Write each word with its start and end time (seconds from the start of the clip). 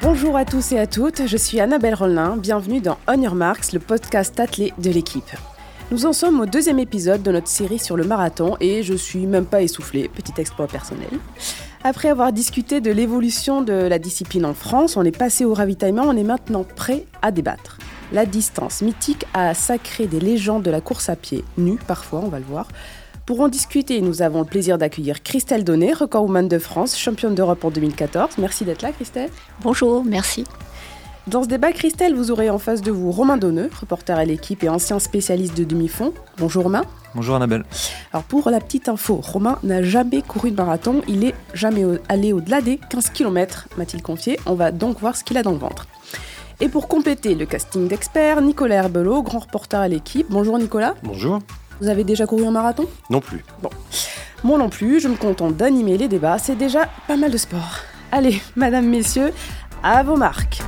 Bonjour 0.00 0.34
à 0.34 0.46
tous 0.46 0.72
et 0.72 0.78
à 0.78 0.86
toutes, 0.86 1.26
je 1.26 1.36
suis 1.36 1.60
Annabelle 1.60 1.94
Rollin, 1.94 2.38
bienvenue 2.38 2.80
dans 2.80 2.96
On 3.06 3.20
Your 3.20 3.34
Marks, 3.34 3.72
le 3.72 3.80
podcast 3.80 4.40
attelé 4.40 4.72
de 4.78 4.90
l'équipe. 4.90 5.30
Nous 5.90 6.06
en 6.06 6.14
sommes 6.14 6.40
au 6.40 6.46
deuxième 6.46 6.78
épisode 6.78 7.22
de 7.22 7.32
notre 7.32 7.48
série 7.48 7.78
sur 7.78 7.98
le 7.98 8.04
marathon 8.04 8.56
et 8.60 8.82
je 8.82 8.94
suis 8.94 9.26
même 9.26 9.44
pas 9.44 9.60
essoufflée, 9.60 10.08
petit 10.08 10.32
exploit 10.38 10.68
personnel. 10.68 11.10
Après 11.84 12.08
avoir 12.08 12.32
discuté 12.32 12.80
de 12.80 12.90
l'évolution 12.90 13.60
de 13.60 13.74
la 13.74 13.98
discipline 13.98 14.46
en 14.46 14.54
France, 14.54 14.96
on 14.96 15.04
est 15.04 15.16
passé 15.16 15.44
au 15.44 15.52
ravitaillement, 15.52 16.04
on 16.06 16.16
est 16.16 16.24
maintenant 16.24 16.64
prêt 16.64 17.04
à 17.20 17.30
débattre. 17.30 17.76
La 18.12 18.24
distance 18.24 18.80
mythique 18.80 19.26
a 19.34 19.52
sacré 19.52 20.06
des 20.06 20.18
légendes 20.18 20.62
de 20.62 20.70
la 20.70 20.80
course 20.80 21.10
à 21.10 21.16
pied, 21.16 21.44
nues 21.58 21.78
parfois, 21.86 22.20
on 22.24 22.28
va 22.28 22.38
le 22.38 22.44
voir. 22.44 22.68
Pour 23.30 23.42
en 23.42 23.48
discuter, 23.48 24.00
nous 24.00 24.22
avons 24.22 24.40
le 24.40 24.44
plaisir 24.44 24.76
d'accueillir 24.76 25.22
Christelle 25.22 25.62
Donnet, 25.62 25.92
recordwoman 25.92 26.48
de 26.48 26.58
France, 26.58 26.98
championne 26.98 27.36
d'Europe 27.36 27.64
en 27.64 27.70
2014. 27.70 28.38
Merci 28.38 28.64
d'être 28.64 28.82
là, 28.82 28.90
Christelle. 28.90 29.30
Bonjour, 29.62 30.04
merci. 30.04 30.42
Dans 31.28 31.44
ce 31.44 31.48
débat, 31.48 31.70
Christelle, 31.70 32.16
vous 32.16 32.32
aurez 32.32 32.50
en 32.50 32.58
face 32.58 32.82
de 32.82 32.90
vous 32.90 33.12
Romain 33.12 33.36
Donneux, 33.36 33.70
reporter 33.80 34.18
à 34.18 34.24
l'équipe 34.24 34.64
et 34.64 34.68
ancien 34.68 34.98
spécialiste 34.98 35.56
de 35.56 35.62
demi-fond. 35.62 36.12
Bonjour 36.38 36.64
Romain. 36.64 36.82
Bonjour 37.14 37.36
Annabelle. 37.36 37.62
Alors 38.12 38.24
pour 38.24 38.50
la 38.50 38.58
petite 38.58 38.88
info, 38.88 39.20
Romain 39.22 39.60
n'a 39.62 39.80
jamais 39.80 40.22
couru 40.22 40.50
de 40.50 40.56
marathon, 40.56 41.00
il 41.06 41.24
est 41.24 41.36
jamais 41.54 41.84
allé 42.08 42.32
au-delà 42.32 42.60
des 42.60 42.78
15 42.78 43.10
km, 43.10 43.68
m'a-t-il 43.76 44.02
confié. 44.02 44.40
On 44.44 44.54
va 44.54 44.72
donc 44.72 44.98
voir 44.98 45.14
ce 45.14 45.22
qu'il 45.22 45.38
a 45.38 45.44
dans 45.44 45.52
le 45.52 45.58
ventre. 45.58 45.86
Et 46.58 46.68
pour 46.68 46.88
compléter 46.88 47.36
le 47.36 47.46
casting 47.46 47.86
d'experts, 47.86 48.42
Nicolas 48.42 48.74
Herbelot, 48.74 49.22
grand 49.22 49.38
reporter 49.38 49.78
à 49.78 49.86
l'équipe. 49.86 50.26
Bonjour 50.30 50.58
Nicolas. 50.58 50.96
Bonjour. 51.04 51.38
Vous 51.80 51.88
avez 51.88 52.04
déjà 52.04 52.26
couru 52.26 52.44
un 52.44 52.50
marathon? 52.50 52.86
Non 53.08 53.20
plus. 53.20 53.42
Bon. 53.62 53.70
Moi 54.44 54.58
non 54.58 54.68
plus, 54.68 55.00
je 55.00 55.08
me 55.08 55.16
contente 55.16 55.56
d'animer 55.56 55.96
les 55.96 56.08
débats, 56.08 56.38
c'est 56.38 56.56
déjà 56.56 56.88
pas 57.08 57.16
mal 57.16 57.30
de 57.30 57.38
sport. 57.38 57.78
Allez, 58.12 58.40
madame, 58.54 58.86
messieurs, 58.86 59.32
à 59.82 60.02
vos 60.02 60.16
marques. 60.16 60.60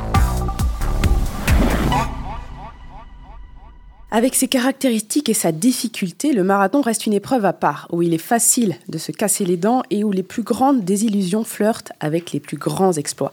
Avec 4.10 4.34
ses 4.34 4.48
caractéristiques 4.48 5.28
et 5.28 5.34
sa 5.34 5.52
difficulté, 5.52 6.32
le 6.32 6.44
marathon 6.44 6.80
reste 6.80 7.06
une 7.06 7.14
épreuve 7.14 7.44
à 7.44 7.52
part, 7.52 7.88
où 7.92 8.02
il 8.02 8.14
est 8.14 8.18
facile 8.18 8.76
de 8.88 8.96
se 8.96 9.12
casser 9.12 9.44
les 9.44 9.56
dents 9.56 9.82
et 9.90 10.04
où 10.04 10.12
les 10.12 10.22
plus 10.22 10.42
grandes 10.42 10.82
désillusions 10.82 11.44
flirtent 11.44 11.92
avec 12.00 12.32
les 12.32 12.40
plus 12.40 12.56
grands 12.56 12.92
exploits. 12.92 13.32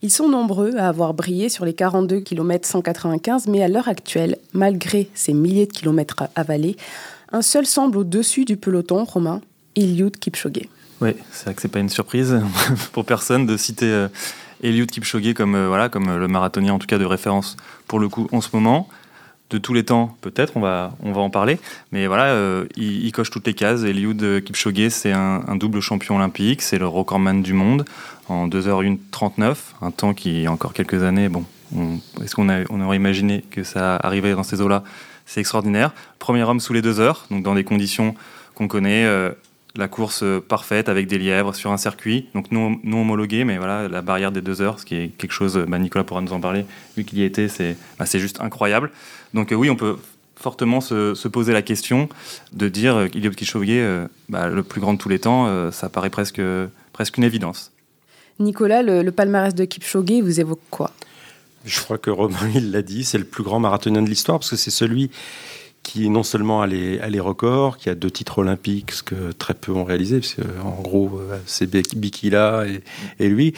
Ils 0.00 0.10
sont 0.10 0.28
nombreux 0.28 0.76
à 0.76 0.88
avoir 0.88 1.12
brillé 1.12 1.48
sur 1.48 1.64
les 1.64 1.72
42 1.74 2.20
km 2.20 2.68
195, 2.68 3.48
mais 3.48 3.62
à 3.62 3.68
l'heure 3.68 3.88
actuelle, 3.88 4.36
malgré 4.52 5.10
ces 5.12 5.32
milliers 5.32 5.66
de 5.66 5.72
kilomètres 5.72 6.24
avalés, 6.36 6.76
un 7.32 7.42
seul 7.42 7.66
semble 7.66 7.98
au-dessus 7.98 8.44
du 8.44 8.56
peloton 8.56 9.04
romain, 9.04 9.40
Eliud 9.76 10.16
Kipchoge. 10.18 10.68
Oui, 11.00 11.10
c'est 11.30 11.44
vrai 11.44 11.54
que 11.54 11.62
c'est 11.62 11.68
pas 11.68 11.78
une 11.78 11.88
surprise 11.88 12.40
pour 12.92 13.04
personne 13.04 13.46
de 13.46 13.56
citer 13.56 13.86
euh, 13.86 14.08
Eliud 14.62 14.90
Kipchoge 14.90 15.34
comme, 15.34 15.54
euh, 15.54 15.68
voilà, 15.68 15.88
comme 15.88 16.16
le 16.16 16.28
marathonien 16.28 16.72
en 16.72 16.78
tout 16.78 16.86
cas 16.86 16.98
de 16.98 17.04
référence 17.04 17.56
pour 17.86 18.00
le 18.00 18.08
coup 18.08 18.28
en 18.32 18.40
ce 18.40 18.48
moment 18.52 18.88
de 19.50 19.56
tous 19.56 19.72
les 19.72 19.82
temps, 19.82 20.14
peut-être, 20.20 20.58
on 20.58 20.60
va, 20.60 20.92
on 21.02 21.12
va 21.12 21.22
en 21.22 21.30
parler. 21.30 21.58
Mais 21.90 22.06
voilà, 22.06 22.24
euh, 22.24 22.66
il, 22.76 23.10
coche 23.12 23.30
toutes 23.30 23.46
les 23.46 23.54
cases. 23.54 23.82
Eliud 23.82 24.44
Kipchoge, 24.44 24.90
c'est 24.90 25.12
un, 25.12 25.56
double 25.56 25.80
champion 25.80 26.16
olympique, 26.16 26.60
c'est 26.60 26.78
le 26.78 26.86
recordman 26.86 27.42
du 27.42 27.54
monde 27.54 27.86
en 28.28 28.46
2h1 28.46 28.98
un 29.80 29.90
temps 29.90 30.12
qui, 30.12 30.46
encore 30.48 30.74
quelques 30.74 31.02
années, 31.02 31.30
bon, 31.30 31.44
est-ce 32.22 32.34
qu'on 32.34 32.50
on 32.68 32.80
aurait 32.82 32.96
imaginé 32.96 33.42
que 33.50 33.64
ça 33.64 33.96
arriverait 33.96 34.34
dans 34.34 34.42
ces 34.42 34.60
eaux-là? 34.60 34.84
C'est 35.28 35.40
extraordinaire. 35.40 35.92
Premier 36.18 36.42
homme 36.42 36.58
sous 36.58 36.72
les 36.72 36.82
deux 36.82 37.00
heures, 37.00 37.26
donc 37.30 37.42
dans 37.42 37.54
des 37.54 37.64
conditions 37.64 38.14
qu'on 38.54 38.66
connaît, 38.66 39.04
euh, 39.04 39.30
la 39.76 39.86
course 39.86 40.24
parfaite 40.48 40.88
avec 40.88 41.06
des 41.06 41.18
lièvres 41.18 41.54
sur 41.54 41.70
un 41.70 41.76
circuit, 41.76 42.26
donc 42.34 42.50
non, 42.50 42.80
non 42.82 43.02
homologué, 43.02 43.44
mais 43.44 43.58
voilà, 43.58 43.88
la 43.88 44.02
barrière 44.02 44.32
des 44.32 44.40
deux 44.40 44.62
heures, 44.62 44.80
ce 44.80 44.86
qui 44.86 44.96
est 44.96 45.08
quelque 45.08 45.32
chose, 45.32 45.62
bah, 45.68 45.78
Nicolas 45.78 46.02
pourra 46.02 46.22
nous 46.22 46.32
en 46.32 46.40
parler, 46.40 46.64
vu 46.96 47.04
qu'il 47.04 47.18
y 47.18 47.22
était, 47.22 47.48
c'est 47.48 47.76
bah, 47.98 48.06
juste 48.10 48.40
incroyable. 48.40 48.90
Donc 49.34 49.52
euh, 49.52 49.54
oui, 49.54 49.70
on 49.70 49.76
peut 49.76 49.96
fortement 50.36 50.80
se, 50.80 51.28
poser 51.28 51.52
la 51.52 51.62
question 51.62 52.08
de 52.52 52.68
dire 52.68 53.08
qu'Iliot 53.10 53.32
Kipchoge, 53.32 53.66
euh, 53.68 54.06
bah, 54.28 54.48
le 54.48 54.62
plus 54.62 54.80
grand 54.80 54.94
de 54.94 54.98
tous 54.98 55.08
les 55.08 55.18
temps, 55.18 55.46
euh, 55.46 55.70
ça 55.70 55.88
paraît 55.88 56.10
presque, 56.10 56.40
presque 56.92 57.18
une 57.18 57.24
évidence. 57.24 57.72
Nicolas, 58.40 58.82
le, 58.82 59.10
palmarès 59.10 59.54
de 59.54 59.64
Kipchoge 59.64 60.22
vous 60.22 60.40
évoque 60.40 60.60
quoi? 60.70 60.92
Je 61.64 61.80
crois 61.80 61.98
que 61.98 62.10
Romain, 62.10 62.50
il 62.54 62.70
l'a 62.70 62.82
dit, 62.82 63.04
c'est 63.04 63.18
le 63.18 63.24
plus 63.24 63.42
grand 63.42 63.60
marathonien 63.60 64.02
de 64.02 64.08
l'histoire, 64.08 64.38
parce 64.38 64.50
que 64.50 64.56
c'est 64.56 64.70
celui 64.70 65.10
qui 65.82 66.10
non 66.10 66.22
seulement 66.22 66.60
a 66.60 66.66
les, 66.66 67.20
records, 67.20 67.78
qui 67.78 67.88
a 67.88 67.94
deux 67.94 68.10
titres 68.10 68.38
olympiques, 68.38 68.92
ce 68.92 69.02
que 69.02 69.32
très 69.32 69.54
peu 69.54 69.72
ont 69.72 69.84
réalisé, 69.84 70.20
parce 70.20 70.36
en 70.62 70.82
gros, 70.82 71.18
euh, 71.18 71.38
c'est 71.46 71.70
Bikila 71.96 72.66
et, 72.66 72.82
et, 73.18 73.28
lui, 73.28 73.54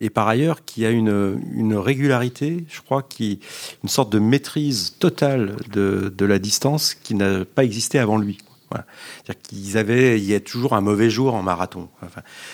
et 0.00 0.08
par 0.08 0.26
ailleurs, 0.26 0.64
qui 0.64 0.86
a 0.86 0.90
une, 0.90 1.38
une, 1.54 1.74
régularité, 1.74 2.64
je 2.70 2.80
crois, 2.80 3.02
qui 3.02 3.40
une 3.82 3.90
sorte 3.90 4.10
de 4.10 4.18
maîtrise 4.18 4.94
totale 4.98 5.56
de, 5.72 6.12
de 6.16 6.24
la 6.24 6.38
distance 6.38 6.94
qui 6.94 7.14
n'a 7.14 7.44
pas 7.44 7.64
existé 7.64 7.98
avant 7.98 8.16
lui. 8.16 8.38
Qu'ils 9.42 9.78
avaient, 9.78 10.18
il 10.18 10.24
y 10.24 10.34
a 10.34 10.40
toujours 10.40 10.74
un 10.74 10.80
mauvais 10.80 11.10
jour 11.10 11.34
en 11.34 11.42
marathon. 11.42 11.88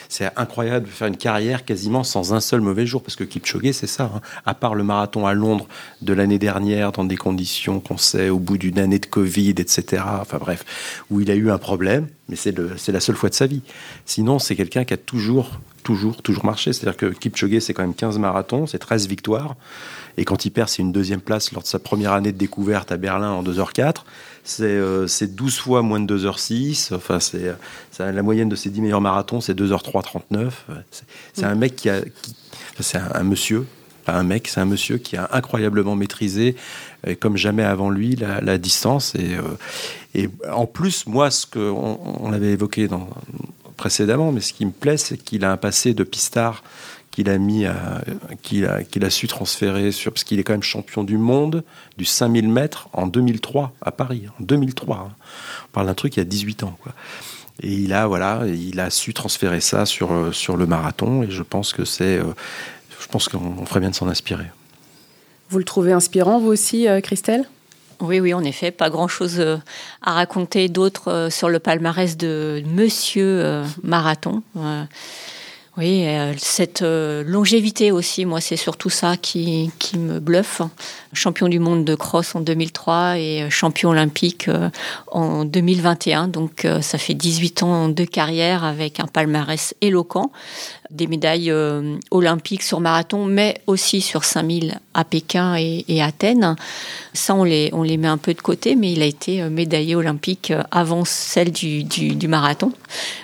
C'est 0.08 0.30
incroyable 0.36 0.86
de 0.86 0.90
faire 0.90 1.08
une 1.08 1.16
carrière 1.16 1.64
quasiment 1.64 2.04
sans 2.04 2.32
un 2.32 2.40
seul 2.40 2.60
mauvais 2.60 2.86
jour, 2.86 3.02
parce 3.02 3.16
que 3.16 3.24
Kipchoge, 3.24 3.72
c'est 3.72 3.86
ça. 3.86 4.10
Hein. 4.14 4.20
À 4.46 4.54
part 4.54 4.74
le 4.74 4.84
marathon 4.84 5.26
à 5.26 5.34
Londres 5.34 5.66
de 6.02 6.12
l'année 6.12 6.38
dernière, 6.38 6.92
dans 6.92 7.04
des 7.04 7.16
conditions 7.16 7.80
qu'on 7.80 7.98
sait, 7.98 8.28
au 8.28 8.38
bout 8.38 8.58
d'une 8.58 8.78
année 8.78 8.98
de 8.98 9.06
Covid, 9.06 9.50
etc. 9.50 10.02
Enfin 10.20 10.38
bref, 10.38 11.04
où 11.10 11.20
il 11.20 11.30
a 11.30 11.34
eu 11.34 11.50
un 11.50 11.58
problème, 11.58 12.08
mais 12.28 12.36
c'est 12.36 12.52
la 12.92 13.00
seule 13.00 13.16
fois 13.16 13.28
de 13.28 13.34
sa 13.34 13.46
vie. 13.46 13.62
Sinon, 14.06 14.38
c'est 14.38 14.56
quelqu'un 14.56 14.84
qui 14.84 14.94
a 14.94 14.96
toujours, 14.96 15.60
toujours, 15.82 16.22
toujours 16.22 16.44
marché. 16.44 16.72
C'est-à-dire 16.72 16.96
que 16.96 17.06
Kipchoge, 17.06 17.58
c'est 17.60 17.74
quand 17.74 17.82
même 17.82 17.94
15 17.94 18.18
marathons, 18.18 18.66
c'est 18.66 18.78
13 18.78 19.08
victoires. 19.08 19.56
Et 20.16 20.24
quand 20.24 20.44
il 20.44 20.50
perd, 20.50 20.68
c'est 20.68 20.82
une 20.82 20.92
deuxième 20.92 21.20
place 21.20 21.52
lors 21.52 21.62
de 21.62 21.68
sa 21.68 21.78
première 21.78 22.12
année 22.12 22.32
de 22.32 22.38
découverte 22.38 22.92
à 22.92 22.96
Berlin 22.96 23.30
en 23.30 23.42
2h04 23.42 24.04
c'est 24.44 25.34
12 25.34 25.54
euh, 25.56 25.60
fois 25.60 25.82
moins 25.82 26.00
de 26.00 26.18
2h06. 26.18 26.94
Enfin, 26.94 27.20
c'est 27.20 27.54
la 27.98 28.22
moyenne 28.22 28.48
de 28.48 28.56
ses 28.56 28.70
10 28.70 28.80
meilleurs 28.80 29.00
marathons, 29.00 29.40
c'est 29.40 29.58
2h3 29.58 30.02
39. 30.02 30.66
C'est 31.32 31.44
un 31.44 31.54
mec 31.54 31.76
qui 31.76 31.90
a. 31.90 32.00
c'est 32.80 32.98
un, 32.98 33.22
monsieur, 33.22 33.66
pas 34.04 34.14
un 34.14 34.22
mec, 34.22 34.48
c'est 34.48 34.60
un 34.60 34.64
monsieur 34.64 34.98
qui 34.98 35.16
a 35.16 35.28
incroyablement 35.32 35.96
maîtrisé, 35.96 36.56
comme 37.20 37.36
jamais 37.36 37.64
avant 37.64 37.90
lui, 37.90 38.16
la, 38.16 38.58
distance. 38.58 39.14
Et, 39.14 39.34
euh, 39.34 39.42
et, 40.14 40.28
en 40.50 40.66
plus, 40.66 41.06
moi, 41.06 41.30
ce 41.30 41.46
qu'on 41.46 41.98
on, 42.20 42.30
l'avait 42.30 42.52
évoqué 42.52 42.88
dans, 42.88 43.08
précédemment, 43.76 44.32
mais 44.32 44.40
ce 44.40 44.52
qui 44.52 44.66
me 44.66 44.72
plaît, 44.72 44.96
c'est 44.96 45.16
qu'il 45.16 45.44
a 45.44 45.52
un 45.52 45.56
passé 45.56 45.94
de 45.94 46.04
pistard 46.04 46.62
qu'il 47.10 47.28
a 47.28 47.38
mis 47.38 47.66
qu'il 48.42 48.66
a, 48.66 48.82
qu'il 48.84 49.04
a 49.04 49.10
su 49.10 49.26
transférer 49.26 49.92
sur, 49.92 50.12
parce 50.12 50.24
qu'il 50.24 50.38
est 50.38 50.44
quand 50.44 50.52
même 50.52 50.62
champion 50.62 51.02
du 51.02 51.18
monde 51.18 51.64
du 51.96 52.04
5000 52.04 52.48
mètres 52.48 52.88
en 52.92 53.06
2003 53.06 53.72
à 53.82 53.90
Paris, 53.90 54.24
en 54.38 54.42
2003. 54.44 54.96
Hein. 54.96 55.14
On 55.64 55.72
parle 55.72 55.86
d'un 55.86 55.94
truc 55.94 56.16
il 56.16 56.20
y 56.20 56.22
a 56.22 56.24
18 56.24 56.62
ans, 56.62 56.76
quoi. 56.82 56.92
Et 57.62 57.72
il 57.72 57.92
a, 57.92 58.06
voilà, 58.06 58.42
il 58.46 58.80
a 58.80 58.90
su 58.90 59.12
transférer 59.12 59.60
ça 59.60 59.84
sur, 59.84 60.12
euh, 60.12 60.32
sur 60.32 60.56
le 60.56 60.66
marathon, 60.66 61.22
et 61.22 61.30
je 61.30 61.42
pense 61.42 61.72
que 61.72 61.84
c'est, 61.84 62.16
euh, 62.16 62.24
je 63.00 63.06
pense 63.08 63.28
qu'on 63.28 63.66
ferait 63.66 63.80
bien 63.80 63.90
de 63.90 63.94
s'en 63.94 64.08
inspirer. 64.08 64.46
Vous 65.50 65.58
le 65.58 65.64
trouvez 65.64 65.92
inspirant, 65.92 66.40
vous 66.40 66.48
aussi, 66.48 66.88
euh, 66.88 67.00
Christelle? 67.00 67.48
Oui, 68.00 68.18
oui, 68.18 68.32
en 68.32 68.42
effet, 68.44 68.70
pas 68.70 68.88
grand-chose 68.88 69.40
à 70.00 70.12
raconter 70.14 70.70
d'autre 70.70 71.28
sur 71.30 71.50
le 71.50 71.58
palmarès 71.58 72.16
de 72.16 72.62
Monsieur 72.64 73.62
Marathon. 73.82 74.42
Oui, 75.76 76.04
euh, 76.04 76.34
cette 76.36 76.82
euh, 76.82 77.22
longévité 77.24 77.92
aussi, 77.92 78.24
moi, 78.24 78.40
c'est 78.40 78.56
surtout 78.56 78.90
ça 78.90 79.16
qui, 79.16 79.70
me 79.96 80.18
bluffe. 80.18 80.62
Champion 81.12 81.48
du 81.48 81.60
monde 81.60 81.84
de 81.84 81.94
cross 81.94 82.34
en 82.34 82.40
2003 82.40 83.18
et 83.18 83.42
euh, 83.42 83.50
champion 83.50 83.90
olympique 83.90 84.50
en 85.12 85.44
2021. 85.44 86.28
Donc, 86.28 86.66
ça 86.80 86.98
fait 86.98 87.14
18 87.14 87.62
ans 87.62 87.88
de 87.88 88.04
carrière 88.04 88.64
avec 88.64 88.98
un 88.98 89.06
palmarès 89.06 89.74
éloquent 89.80 90.32
des 90.90 91.06
médailles 91.06 91.52
olympiques 92.10 92.64
sur 92.64 92.80
marathon, 92.80 93.24
mais 93.24 93.60
aussi 93.68 94.00
sur 94.00 94.24
5000 94.24 94.80
à 94.94 95.04
Pékin 95.04 95.56
et, 95.56 96.02
Athènes. 96.02 96.56
Ça, 97.12 97.34
on 97.34 97.44
les, 97.44 97.70
on 97.72 97.82
les 97.82 97.96
met 97.96 98.08
un 98.08 98.16
peu 98.18 98.34
de 98.34 98.40
côté, 98.40 98.76
mais 98.76 98.92
il 98.92 99.02
a 99.02 99.06
été 99.06 99.42
euh, 99.42 99.50
médaillé 99.50 99.94
olympique 99.94 100.50
euh, 100.50 100.62
avant 100.70 101.04
celle 101.04 101.52
du, 101.52 101.84
du, 101.84 102.28
marathon. 102.28 102.72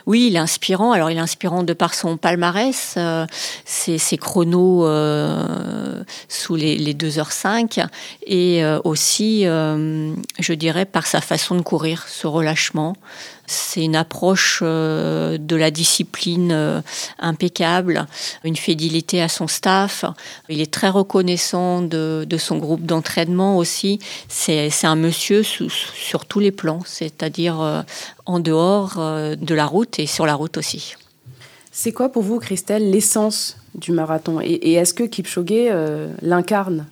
Oui, 0.07 0.27
il 0.29 0.37
est 0.37 0.41
inspirant. 0.41 0.93
Alors, 0.93 1.11
il 1.11 1.17
est 1.17 1.21
inspirant 1.21 1.63
de 1.63 1.73
par 1.73 1.95
son 1.95 2.17
palmarès, 2.17 2.99
ses, 3.65 3.99
ses, 3.99 4.17
chronos 4.17 4.87
sous 6.29 6.57
les, 6.57 6.77
les 6.77 6.95
2h05, 6.95 7.87
et 8.27 8.63
aussi, 8.85 9.43
je 9.43 10.53
dirais, 10.53 10.85
par 10.85 11.07
sa 11.07 11.21
façon 11.21 11.55
de 11.55 11.63
courir, 11.63 12.07
ce 12.09 12.27
relâchement. 12.27 12.97
C'est 13.47 13.85
une 13.85 13.97
approche 13.97 14.61
euh, 14.63 15.39
de 15.39 15.57
la 15.57 15.71
discipline 15.71 16.51
euh, 16.53 16.81
impeccable, 17.19 18.07
une 18.45 18.57
fidélité 18.57 19.23
à 19.23 19.29
son 19.29 19.47
staff. 19.47 20.05
Il 20.49 20.61
est 20.61 20.73
très 20.73 20.89
reconnaissant 20.89 21.56
de, 21.83 22.27
son 22.39 22.59
groupe 22.59 22.83
d'entraînement 22.83 23.57
aussi. 23.57 23.99
C'est 24.29 24.71
un 24.85 24.97
monsieur 24.97 25.43
sur 25.43 26.25
tous 26.27 26.41
les 26.41 26.53
plans, 26.53 26.81
c'est-à-dire 26.85 27.61
euh, 27.61 27.83
en 28.25 28.41
dehors 28.41 28.97
de 28.97 29.55
la 29.55 29.67
route 29.67 29.99
et 29.99 30.07
sur 30.07 30.27
la 30.27 30.35
route 30.35 30.57
aussi. 30.57 30.95
C'est 31.73 31.93
quoi 31.93 32.09
pour 32.09 32.23
vous, 32.23 32.39
Christelle, 32.39 32.91
l'essence 32.91 33.57
du 33.75 33.93
marathon? 33.93 34.41
Et, 34.43 34.75
est-ce 34.75 34.95
que 34.95 35.05
Kipchoge 35.05 35.71
l'incarne? 36.23 36.87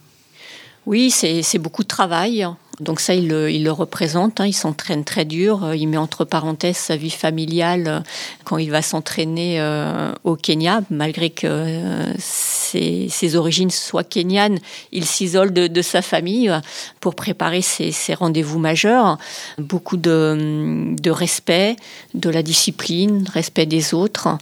Oui, 0.86 1.10
c'est 1.10 1.58
beaucoup 1.58 1.82
de 1.82 1.88
travail. 1.88 2.46
Donc 2.80 3.00
ça, 3.00 3.14
il 3.14 3.28
le, 3.28 3.70
représente, 3.70 4.40
hein. 4.40 4.46
il 4.46 4.52
s'entraîne 4.52 5.04
très 5.04 5.24
dur, 5.24 5.74
il 5.74 5.86
met 5.86 5.96
entre 5.96 6.24
parenthèses 6.24 6.76
sa 6.76 6.96
vie 6.96 7.10
familiale 7.10 7.84
euh, 7.86 8.00
quand 8.44 8.58
il 8.58 8.70
va 8.70 8.82
s'entraîner 8.82 9.60
euh, 9.60 10.12
au 10.24 10.36
Kenya, 10.36 10.82
malgré 10.90 11.30
que 11.30 11.46
euh, 11.46 12.12
ses, 12.18 13.36
origines 13.36 13.70
soient 13.70 14.04
kenyanes, 14.04 14.58
il 14.92 15.04
s'isole 15.06 15.52
de, 15.52 15.82
sa 15.82 16.02
famille 16.02 16.52
pour 17.00 17.14
préparer 17.14 17.62
ses, 17.62 17.92
rendez-vous 18.14 18.58
majeurs. 18.58 19.18
Beaucoup 19.58 19.96
de, 19.96 20.94
de, 21.00 21.10
respect, 21.10 21.76
de 22.14 22.28
la 22.28 22.42
discipline, 22.42 23.26
respect 23.32 23.66
des 23.66 23.94
autres, 23.94 24.36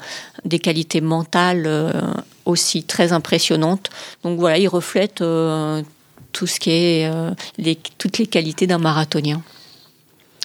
des 0.44 0.58
qualités 0.58 1.00
mentales 1.00 1.68
aussi 2.44 2.82
très 2.82 3.12
impressionnantes. 3.12 3.90
Donc 4.24 4.38
voilà, 4.38 4.58
il 4.58 4.68
reflète 4.68 5.22
tout 6.32 6.46
ce 6.46 6.58
qui 6.60 6.70
est 6.70 7.10
euh, 7.10 7.32
les, 7.58 7.76
toutes 7.98 8.18
les 8.18 8.26
qualités 8.26 8.66
d'un 8.66 8.78
marathonien 8.78 9.42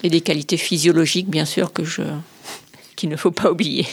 et 0.03 0.09
des 0.09 0.21
qualités 0.21 0.57
physiologiques 0.57 1.29
bien 1.29 1.45
sûr 1.45 1.73
que 1.73 1.83
je 1.83 2.03
qu'il 2.95 3.09
ne 3.09 3.15
faut 3.15 3.31
pas 3.31 3.51
oublier. 3.51 3.87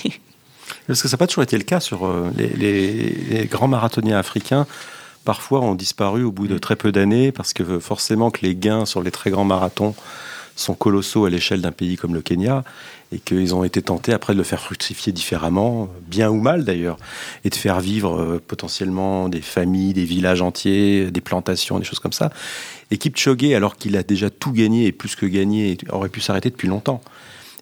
Parce 0.87 1.03
que 1.03 1.09
ça 1.09 1.15
n'a 1.15 1.19
pas 1.19 1.27
toujours 1.27 1.45
été 1.45 1.57
le 1.57 1.65
cas 1.65 1.81
sur 1.81 2.07
euh, 2.07 2.31
les, 2.37 3.47
grands 3.51 3.69
marathoniens 3.69 4.19
africains. 4.19 4.67
Parfois 5.25 5.61
ont 5.61 5.75
disparu 5.75 6.23
au 6.25 6.33
bout 6.33 6.47
de 6.47 6.59
très 6.59 6.77
peu 6.77 6.93
d'années 6.93 7.33
parce 7.33 7.53
que 7.53 7.79
forcément 7.79 8.31
que 8.31 8.43
les 8.43 8.55
gains 8.55 8.85
sur 8.85 9.03
les 9.03 9.11
très 9.11 9.31
grands 9.31 9.45
marathons 9.45 9.95
sont 10.57 10.75
colossaux 10.75 11.25
à 11.25 11.31
l'échelle 11.31 11.61
d'un 11.61 11.73
pays 11.73 11.97
comme 11.97 12.15
le 12.15 12.23
Kenya 12.23 12.65
et 13.13 13.19
qu'ils 13.19 13.55
ont 13.55 13.65
été 13.65 13.83
tentés 13.83 14.13
après 14.13 14.33
de 14.33 14.39
le 14.39 14.45
faire 14.45 14.61
fructifier 14.61 15.13
différemment, 15.13 15.89
bien 16.09 16.31
ou 16.31 16.41
mal 16.41 16.65
d'ailleurs, 16.65 16.99
et 17.45 17.51
de 17.51 17.55
faire 17.55 17.81
vivre 17.81 18.21
euh, 18.21 18.43
potentiellement 18.45 19.29
des 19.29 19.41
familles, 19.41 19.93
des 19.93 20.05
villages 20.05 20.43
entiers, 20.43 21.11
des 21.11 21.21
plantations, 21.21 21.79
des 21.79 21.85
choses 21.85 22.01
comme 22.01 22.13
ça. 22.13 22.31
Et 22.91 22.99
Kipchoge, 22.99 23.53
alors 23.55 23.77
qu'il 23.77 23.97
a 23.97 24.03
déjà 24.03 24.31
tout 24.31 24.53
gagné 24.53 24.87
et 24.87 24.93
plus 24.93 25.17
que 25.17 25.27
gagné, 25.27 25.77
aurait 25.91 26.09
pu 26.09 26.21
s'arrêter 26.21 26.51
depuis 26.51 26.69
longtemps. 26.69 27.01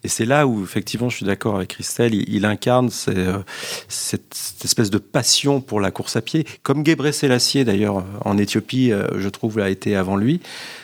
Et 0.04 0.08
c'est 0.08 0.24
là 0.24 0.48
où, 0.48 0.64
effectivement, 0.64 1.08
je 1.08 1.16
suis 1.16 1.26
d'accord 1.26 1.54
avec 1.56 1.68
Christelle, 1.68 2.12
il, 2.14 2.44
incarne 2.44 2.90
euh, 3.08 3.38
cette, 3.86 4.34
espèce 4.64 4.90
de 4.90 4.98
passion 4.98 5.60
pour 5.60 5.80
la 5.80 5.92
course 5.92 6.16
à 6.16 6.22
pied, 6.22 6.44
comme 6.64 6.84
Gebre 6.84 7.12
Selassie, 7.12 7.64
d'ailleurs, 7.64 8.04
en 8.24 8.36
Éthiopie, 8.36 8.90
euh, 8.90 9.06
je 9.20 9.28
trouve, 9.28 9.60
a 9.60 9.70
été 9.70 9.94
avant 9.94 10.16
lui 10.16 10.40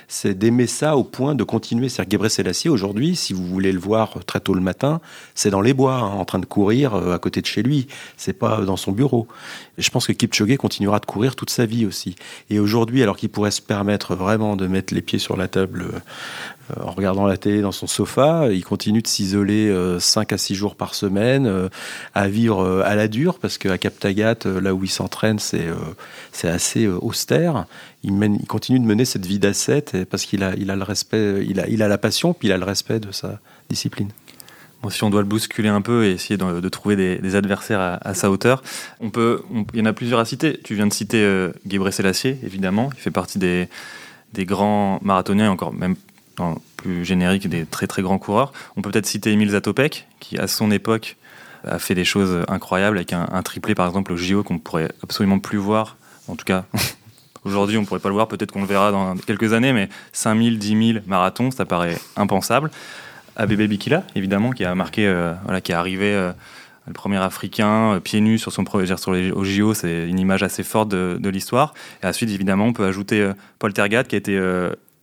c'est 0.09 0.37
d'aimer 0.37 0.67
ça 0.67 0.97
au 0.97 1.05
point 1.05 1.35
de 1.35 1.45
continuer. 1.45 1.91
C'est-à-dire 1.91 2.19
Gebre 2.19 2.31
Selassie, 2.31 2.71
aujourd'hui, 2.71 3.15
si 3.15 3.35
vous 3.35 3.47
voulez 3.47 3.73
le 3.73 3.79
voir 3.79 4.25
très 4.27 4.41
tôt 4.41 4.55
le 4.55 4.63
matin, 4.63 5.01
c'est 5.35 5.51
dans 5.51 5.61
les 5.61 5.75
bois, 5.75 5.97
hein, 5.97 6.15
en 6.15 6.25
train 6.25 6.39
de 6.39 6.47
courir 6.47 6.95
euh, 6.95 7.15
à 7.15 7.19
côté 7.19 7.43
de 7.43 7.47
chez 7.47 7.63
lui. 7.63 7.87
C'est 8.17 8.33
pas 8.33 8.63
dans 8.63 8.79
son 8.79 8.93
bureau. 8.93 9.29
Je 9.77 9.91
pense 9.91 10.07
que 10.07 10.13
Kipchoge 10.13 10.57
continuera 10.57 10.99
de 10.99 11.07
courir 11.07 11.37
toute 11.37 11.51
sa 11.51 11.67
vie 11.67 11.85
aussi. 11.85 12.17
Et 12.49 12.59
aujourd'hui, 12.59 13.03
alors 13.03 13.19
qu'il 13.19 13.29
pourrait 13.29 13.51
se 13.51 13.61
permettre 13.61 14.15
vraiment 14.15 14.57
de 14.57 14.67
mettre 14.67 14.95
les 14.95 15.03
pieds 15.03 15.19
sur 15.19 15.37
la 15.37 15.47
table 15.47 15.85
euh, 15.85 16.83
en 16.83 16.91
regardant 16.91 17.27
la 17.27 17.37
télé 17.37 17.61
dans 17.61 17.73
son 17.73 17.87
sofa, 17.87 18.49
il 18.51 18.65
continue 18.65 19.03
de 19.03 19.07
s'isoler 19.07 19.75
5 19.99 20.33
euh, 20.33 20.35
à 20.35 20.39
6 20.39 20.55
jours 20.55 20.75
par 20.75 20.95
semaine, 20.95 21.69
à 22.15 22.29
vivre 22.29 22.83
à 22.85 22.95
la 22.95 23.09
dure, 23.09 23.39
parce 23.39 23.57
qu'à 23.57 23.79
Captagat, 23.79 24.37
là 24.45 24.75
où 24.75 24.85
il 24.85 24.91
s'entraîne, 24.91 25.39
c'est 25.39 26.49
assez 26.49 26.87
austère 26.87 27.65
il, 28.03 28.47
continue 28.47 28.79
de 28.79 28.85
mener 28.85 29.05
cette 29.05 29.27
vie 29.27 29.39
d'ascète 29.39 30.05
parce 30.11 30.25
qu'il 30.25 30.43
a, 30.43 30.55
le 30.55 30.83
respect, 30.83 31.45
il 31.47 31.83
a, 31.83 31.89
la 31.89 31.99
passion, 31.99 32.33
puis 32.35 32.49
il 32.49 32.53
a 32.53 32.59
le 32.59 32.65
respect 32.65 33.01
de 33.01 33.13
sa 33.13 33.41
discipline. 33.69 34.11
Si 34.91 35.03
on 35.03 35.11
doit 35.11 35.23
le 35.23 35.27
bousculer 35.27 35.69
un 35.69 35.81
peu 35.81 36.05
et 36.05 36.13
essayer 36.13 36.37
de, 36.37 36.69
trouver 36.69 36.95
des, 36.95 37.35
adversaires 37.35 37.99
à, 38.01 38.15
sa 38.15 38.31
hauteur, 38.31 38.63
on 39.01 39.11
peut, 39.11 39.43
il 39.75 39.81
y 39.81 39.83
en 39.83 39.87
a 39.87 39.93
plusieurs 39.93 40.21
à 40.21 40.25
citer. 40.25 40.61
Tu 40.63 40.77
viens 40.77 40.87
de 40.87 40.93
citer 40.93 41.21
euh, 41.21 41.53
Selassie, 41.91 42.37
évidemment, 42.45 42.91
il 42.95 43.01
fait 43.01 43.11
partie 43.11 43.39
des, 43.39 43.69
grands 44.47 45.01
marathoniens, 45.03 45.51
encore 45.51 45.73
même 45.73 45.97
plus 46.77 47.05
générique, 47.05 47.49
des 47.49 47.67
très 47.67 47.89
très 47.89 48.03
grands 48.03 48.19
coureurs. 48.19 48.53
On 48.77 48.83
peut 48.83 48.93
peut-être 48.93 49.07
citer 49.07 49.33
Emile 49.33 49.51
Zatopek, 49.51 50.07
qui 50.21 50.39
à 50.39 50.47
son 50.47 50.71
époque 50.71 51.17
a 51.67 51.81
fait 51.81 51.97
des 51.97 52.05
choses 52.05 52.45
incroyables 52.47 52.99
avec 52.99 53.13
un, 53.13 53.29
un 53.33 53.43
triplé 53.43 53.75
par 53.75 53.89
exemple 53.89 54.13
au 54.13 54.17
JO 54.17 54.45
qu'on 54.45 54.61
pourrait 54.61 54.93
absolument 55.03 55.41
plus 55.41 55.59
voir, 55.59 55.97
en 56.29 56.37
tout 56.37 56.45
cas 56.45 56.67
Aujourd'hui, 57.45 57.77
on 57.77 57.83
ne 57.83 57.87
pourrait 57.87 58.01
pas 58.01 58.09
le 58.09 58.15
voir, 58.15 58.29
peut-être 58.29 58.53
qu'on 58.53 58.61
le 58.61 58.67
verra 58.67 58.91
dans 58.91 59.17
quelques 59.17 59.53
années, 59.53 59.73
mais 59.73 59.89
5000, 60.13 60.59
10 60.59 60.93
000 60.93 61.05
marathons, 61.07 61.51
ça 61.51 61.65
paraît 61.65 61.97
impensable. 62.17 62.71
Abebe 63.37 63.63
Bikila, 63.69 64.03
évidemment, 64.17 64.51
qui 64.51 64.65
a 64.65 64.75
marqué, 64.75 65.07
euh, 65.07 65.33
voilà, 65.45 65.61
qui 65.61 65.73
est 65.73 65.77
arrivé, 65.77 66.13
euh, 66.13 66.33
le 66.87 66.93
premier 66.93 67.19
Africain, 67.19 67.95
euh, 67.95 68.01
pieds 68.01 68.21
nus 68.21 68.39
sur 68.39 68.53
son 68.53 68.65
sur 68.65 69.13
les, 69.13 69.31
au 69.31 69.45
JO, 69.45 69.75
c'est 69.75 70.09
une 70.09 70.19
image 70.19 70.43
assez 70.43 70.65
forte 70.65 70.89
de, 70.89 71.29
l'histoire. 71.29 71.73
Et 72.03 72.07
ensuite, 72.07 72.31
évidemment, 72.31 72.67
on 72.67 72.73
peut 72.73 72.85
ajouter 72.85 73.31
Paul 73.59 73.73
Tergat, 73.73 74.05
qui 74.05 74.17
a 74.17 74.19
été 74.19 74.39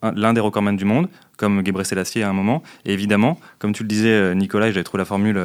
l'un 0.03 0.33
des 0.33 0.41
recordman 0.41 0.75
du 0.75 0.85
monde, 0.85 1.07
comme 1.37 1.65
Gebre 1.65 1.85
Selassie 1.85 2.21
à 2.21 2.29
un 2.29 2.33
moment. 2.33 2.61
Et 2.85 2.93
évidemment, 2.93 3.39
comme 3.59 3.73
tu 3.73 3.83
le 3.83 3.89
disais, 3.89 4.35
Nicolas, 4.35 4.67
j'avais 4.67 4.83
trouvé 4.83 5.01
la 5.01 5.05
formule 5.05 5.39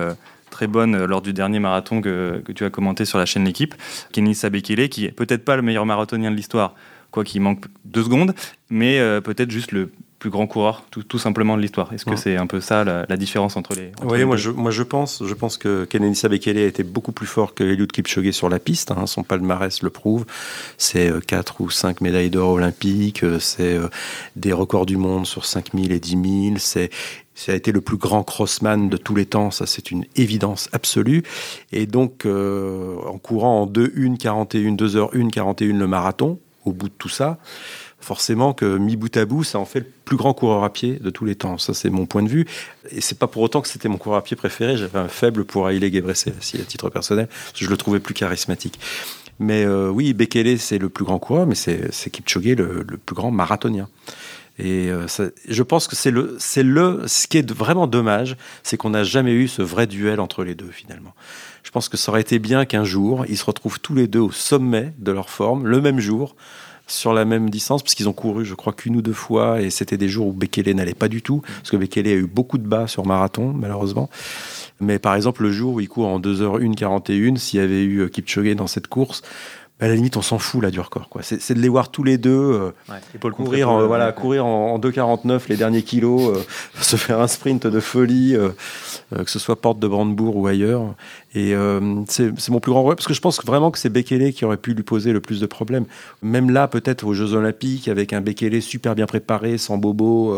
très 0.50 0.67
bonne 0.67 0.94
euh, 0.94 1.06
lors 1.06 1.23
du 1.23 1.32
dernier 1.32 1.58
marathon 1.58 2.00
que, 2.00 2.43
tu 2.55 2.64
as 2.64 2.70
commenté 2.70 3.05
sur 3.05 3.19
la 3.19 3.26
chaîne 3.26 3.44
L'équipe, 3.44 3.75
Kenny 4.12 4.35
Sabekele, 4.35 4.88
qui 4.88 5.06
est 5.06 5.12
peut-être 5.12 5.44
pas 5.44 5.56
le 5.56 5.62
meilleur 5.62 5.87
marathonien 5.87 6.31
de 6.31 6.37
l'histoire, 6.37 6.75
quoi 7.11 7.25
qu'il 7.25 7.41
manque 7.41 7.64
deux 7.85 8.02
secondes, 8.02 8.35
mais 8.69 8.99
euh, 8.99 9.20
peut-être 9.20 9.50
juste 9.50 9.73
le 9.73 9.91
plus 10.20 10.31
grand 10.31 10.46
coureur, 10.46 10.84
tout, 10.90 11.19
simplement 11.19 11.56
de 11.56 11.62
l'histoire. 11.62 11.93
Est-ce 11.93 12.05
que 12.05 12.14
c'est 12.14 12.37
un 12.37 12.46
peu 12.46 12.61
ça 12.61 12.84
la, 12.84 13.17
différence 13.17 13.56
entre 13.56 13.75
les 13.75 13.90
Oui, 14.05 14.25
moi, 14.25 14.37
je, 14.37 14.50
moi 14.50 14.70
je 14.70 14.82
pense, 14.82 15.25
je 15.25 15.34
pense 15.34 15.56
que 15.56 15.87
Kenenisa 15.87 16.22
Sabekele 16.22 16.58
a 16.58 16.67
été 16.67 16.84
beaucoup 16.84 17.12
plus 17.12 17.26
fort 17.26 17.55
que 17.55 17.64
Eliud 17.64 17.90
Kipchoge 17.90 18.31
sur 18.31 18.50
la 18.50 18.58
piste. 18.58 18.90
Hein. 18.90 19.06
son 19.06 19.22
palmarès 19.22 19.82
le 19.82 19.88
prouve. 19.88 20.26
C'est 20.76 21.11
4 21.26 21.56
euh, 21.61 21.64
ou 21.64 21.70
5 21.70 22.02
médailles 22.02 22.28
d'or 22.28 22.50
olympiques, 22.50 23.25
c'est 23.40 23.78
des 24.37 24.52
records 24.52 24.87
du 24.87 24.99
monde 24.99 25.26
sur 25.26 25.46
5000 25.46 25.90
et 25.90 25.99
10 26.00 26.11
000, 26.11 26.56
c'est 26.58 26.90
ça 27.34 27.52
a 27.52 27.55
été 27.55 27.72
le 27.72 27.81
plus 27.81 27.96
grand 27.96 28.22
crossman 28.22 28.90
de 28.90 28.99
tous 28.99 29.14
les 29.14 29.25
temps, 29.25 29.50
ça 29.50 29.64
c'est 29.64 29.90
une 29.90 30.05
évidence 30.17 30.69
absolue. 30.72 31.22
Et 31.72 31.87
donc, 31.87 32.26
euh, 32.26 32.96
en 33.06 33.17
courant 33.17 33.62
en 33.62 33.67
2 33.67 33.94
1 33.96 34.17
41, 34.17 34.72
2 34.72 34.88
h 34.99 35.08
1 35.19 35.31
41 35.31 35.78
le 35.78 35.87
marathon, 35.87 36.38
au 36.67 36.72
bout 36.72 36.90
de 36.90 36.94
tout 36.99 37.08
ça, 37.08 37.38
forcément 38.00 38.52
que 38.52 38.79
mi 38.79 38.97
bout 38.97 39.14
à 39.17 39.25
bout, 39.25 39.44
ça 39.44 39.58
en 39.58 39.64
fait 39.64 39.81
le 39.81 39.87
plus 40.05 40.17
grand 40.17 40.35
coureur 40.35 40.64
à 40.64 40.73
pied 40.73 40.99
de 41.00 41.11
tous 41.11 41.25
les 41.25 41.35
temps. 41.35 41.58
Ça, 41.58 41.75
c'est 41.75 41.91
mon 41.91 42.06
point 42.06 42.23
de 42.23 42.29
vue. 42.29 42.47
Et 42.91 43.00
c'est 43.00 43.19
pas 43.19 43.26
pour 43.26 43.43
autant 43.43 43.61
que 43.61 43.69
c'était 43.69 43.88
mon 43.88 43.99
coureur 43.99 44.19
à 44.19 44.23
pied 44.23 44.37
préféré. 44.37 44.76
J'avais 44.76 44.99
un 44.99 45.08
faible 45.08 45.44
pour 45.44 45.70
Haile 45.70 45.93
Gebrselassie 45.93 46.61
à 46.61 46.64
titre 46.64 46.91
personnel, 46.91 47.29
je 47.55 47.69
le 47.69 47.77
trouvais 47.77 48.01
plus 48.01 48.15
charismatique. 48.15 48.81
Mais 49.39 49.65
euh, 49.65 49.89
oui, 49.89 50.13
Bekele, 50.13 50.58
c'est 50.58 50.79
le 50.79 50.91
plus 50.91 51.05
grand 51.05 51.19
coureur, 51.19 51.46
mais 51.46 51.55
c'est 51.55 52.10
Kipchoge, 52.10 52.44
le, 52.44 52.84
le 52.86 52.96
plus 52.98 53.15
grand 53.15 53.31
marathonien. 53.31 53.89
Et 54.58 54.91
euh, 54.91 55.06
je 55.48 55.63
pense 55.63 55.89
que 55.89 55.96
c'est 55.96 56.10
le, 56.10 56.36
c'est 56.39 56.63
le, 56.63 57.05
ce 57.06 57.27
qui 57.27 57.39
est 57.39 57.51
vraiment 57.51 57.86
dommage, 57.86 58.36
c'est 58.63 58.77
qu'on 58.77 58.91
n'a 58.91 59.05
jamais 59.05 59.32
eu 59.32 59.48
ce 59.48 59.63
vrai 59.63 59.86
duel 59.86 60.20
entre 60.20 60.44
les 60.44 60.55
deux 60.55 60.70
finalement. 60.70 61.15
Je 61.63 61.70
pense 61.70 61.89
que 61.89 61.96
ça 61.96 62.13
aurait 62.13 62.20
été 62.20 62.39
bien 62.39 62.67
qu'un 62.67 62.84
jour, 62.84 63.24
ils 63.29 63.39
se 63.39 63.44
retrouvent 63.44 63.81
tous 63.81 63.94
les 63.94 64.06
deux 64.06 64.20
au 64.20 64.31
sommet 64.31 64.93
de 64.98 65.13
leur 65.13 65.31
forme, 65.31 65.67
le 65.67 65.81
même 65.81 66.01
jour, 66.01 66.36
sur 66.91 67.13
la 67.13 67.25
même 67.25 67.51
distance, 67.51 67.82
parce 67.82 67.94
qu'ils 67.94 68.09
ont 68.09 68.13
couru, 68.13 68.44
je 68.44 68.55
crois, 68.55 68.73
qu'une 68.73 68.97
ou 68.97 69.03
deux 69.03 69.13
fois, 69.13 69.61
et 69.61 69.70
c'était 69.70 69.97
des 69.97 70.09
jours 70.09 70.29
où 70.29 70.32
Bekele 70.32 70.75
n'allait 70.75 70.94
pas 70.94 71.09
du 71.09 71.23
tout, 71.23 71.41
parce 71.41 71.70
que 71.70 71.77
Bekele 71.77 72.09
a 72.09 72.13
eu 72.13 72.27
beaucoup 72.27 72.59
de 72.59 72.67
bas 72.67 72.87
sur 72.87 73.06
marathon, 73.06 73.53
malheureusement. 73.53 74.11
Mais 74.81 74.99
par 74.99 75.15
exemple, 75.15 75.43
le 75.43 75.53
jour 75.53 75.75
où 75.75 75.81
il 75.81 75.89
court 75.89 76.09
en 76.09 76.20
2h1 76.20 76.75
41, 76.75 77.37
s'il 77.37 77.61
y 77.61 77.63
avait 77.63 77.82
eu 77.82 78.01
euh, 78.01 78.09
Kipchoge 78.09 78.56
dans 78.56 78.67
cette 78.67 78.87
course, 78.87 79.23
à 79.81 79.89
la 79.89 79.94
limite, 79.94 80.17
on 80.19 80.23
s'en 80.23 80.39
fout 80.39 80.63
là 80.63 80.70
du 80.70 80.79
record. 80.79 81.09
Quoi. 81.09 81.23
C'est, 81.23 81.55
de 81.55 81.61
les 81.61 81.69
voir 81.69 81.91
tous 81.91 82.05
les 82.05 82.19
deux 82.19 82.31
euh, 82.31 83.31
courir, 83.31 83.70
en, 83.70 83.87
voilà, 83.87 84.13
courir 84.13 84.44
en, 84.44 84.79
2,49 84.79 85.43
les 85.49 85.56
derniers 85.56 85.82
kilos, 85.82 86.37
euh, 86.37 86.43
se 86.82 86.97
faire 86.97 87.20
un 87.20 87.27
sprint 87.27 87.67
de 87.67 87.81
folie, 87.81 88.37
euh, 88.37 88.51
que 89.11 89.31
ce 89.31 89.39
soit 89.39 89.61
Porte 89.61 89.79
de 89.79 89.89
Brandebourg 89.89 90.37
ou 90.37 90.47
ailleurs. 90.47 90.94
Et 91.34 91.55
c'est, 92.08 92.49
mon 92.51 92.58
plus 92.58 92.72
grand 92.72 92.82
regret 92.82 92.96
parce 92.96 93.06
que 93.06 93.15
je 93.15 93.20
pense 93.20 93.44
vraiment 93.44 93.70
que 93.70 93.79
c'est 93.79 93.89
Bekele 93.89 94.32
qui 94.32 94.44
aurait 94.44 94.56
pu 94.56 94.75
lui 94.75 94.82
poser 94.82 95.13
le 95.13 95.20
plus 95.20 95.41
de 95.41 95.46
problèmes. 95.46 95.84
Même 96.22 96.51
là, 96.51 96.67
peut-être 96.67 97.06
aux 97.06 97.15
Jeux 97.15 97.34
Olympiques, 97.34 97.87
avec 97.87 98.13
un 98.13 98.20
Bekele 98.20 98.60
super 98.60 98.96
bien 98.96 99.06
préparé, 99.06 99.56
sans 99.56 99.79
bobo, 99.79 100.37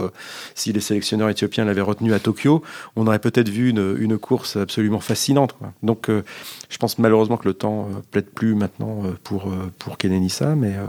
si 0.54 0.70
les 0.72 0.80
sélectionneurs 0.80 1.30
éthiopiens 1.30 1.64
l'avaient 1.64 1.80
retenu 1.80 2.12
à 2.12 2.18
Tokyo, 2.18 2.62
on 2.96 3.06
aurait 3.06 3.20
peut-être 3.20 3.48
vu 3.48 3.70
une, 3.70 4.18
course 4.18 4.56
absolument 4.56 5.00
fascinante. 5.00 5.56
Donc, 5.82 6.08
je 6.08 6.76
pense 6.78 6.98
malheureusement 6.98 7.38
que 7.38 7.48
le 7.48 7.54
temps 7.54 7.88
plaide 8.10 8.26
plus 8.26 8.54
maintenant 8.54 9.02
pour 9.24 9.32
pour, 9.78 9.92
euh, 9.92 9.96
Kenenisa. 9.98 10.54
Mais, 10.54 10.76
euh, 10.76 10.86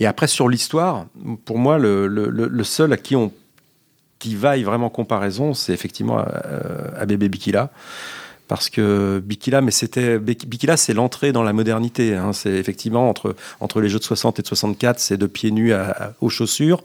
Et 0.00 0.06
après, 0.06 0.26
sur 0.26 0.48
l'histoire, 0.48 1.06
pour 1.44 1.58
moi, 1.58 1.78
le, 1.78 2.06
le, 2.06 2.64
seul 2.64 2.92
à 2.92 2.96
qui 2.96 3.16
on 3.16 3.32
qui 4.18 4.34
vaille 4.34 4.64
vraiment 4.64 4.90
comparaison, 4.90 5.54
c'est 5.54 5.72
effectivement 5.72 6.18
Abebe 6.96 7.24
Bikila 7.24 7.70
parce 8.48 8.70
que 8.70 9.22
Bikila, 9.24 9.60
mais 9.60 9.70
c'était 9.70 10.18
Bikila, 10.18 10.76
c'est 10.76 10.94
l'entrée 10.94 11.32
dans 11.32 11.42
la 11.42 11.52
modernité. 11.52 12.16
Hein. 12.16 12.32
C'est 12.32 12.54
effectivement 12.54 13.08
entre 13.08 13.36
entre 13.60 13.80
les 13.80 13.88
jeux 13.88 13.98
de 13.98 14.04
60 14.04 14.38
et 14.38 14.42
de 14.42 14.46
64, 14.46 14.98
c'est 14.98 15.16
de 15.16 15.26
pieds 15.26 15.50
nus 15.50 15.72
aux 16.20 16.30
chaussures. 16.30 16.82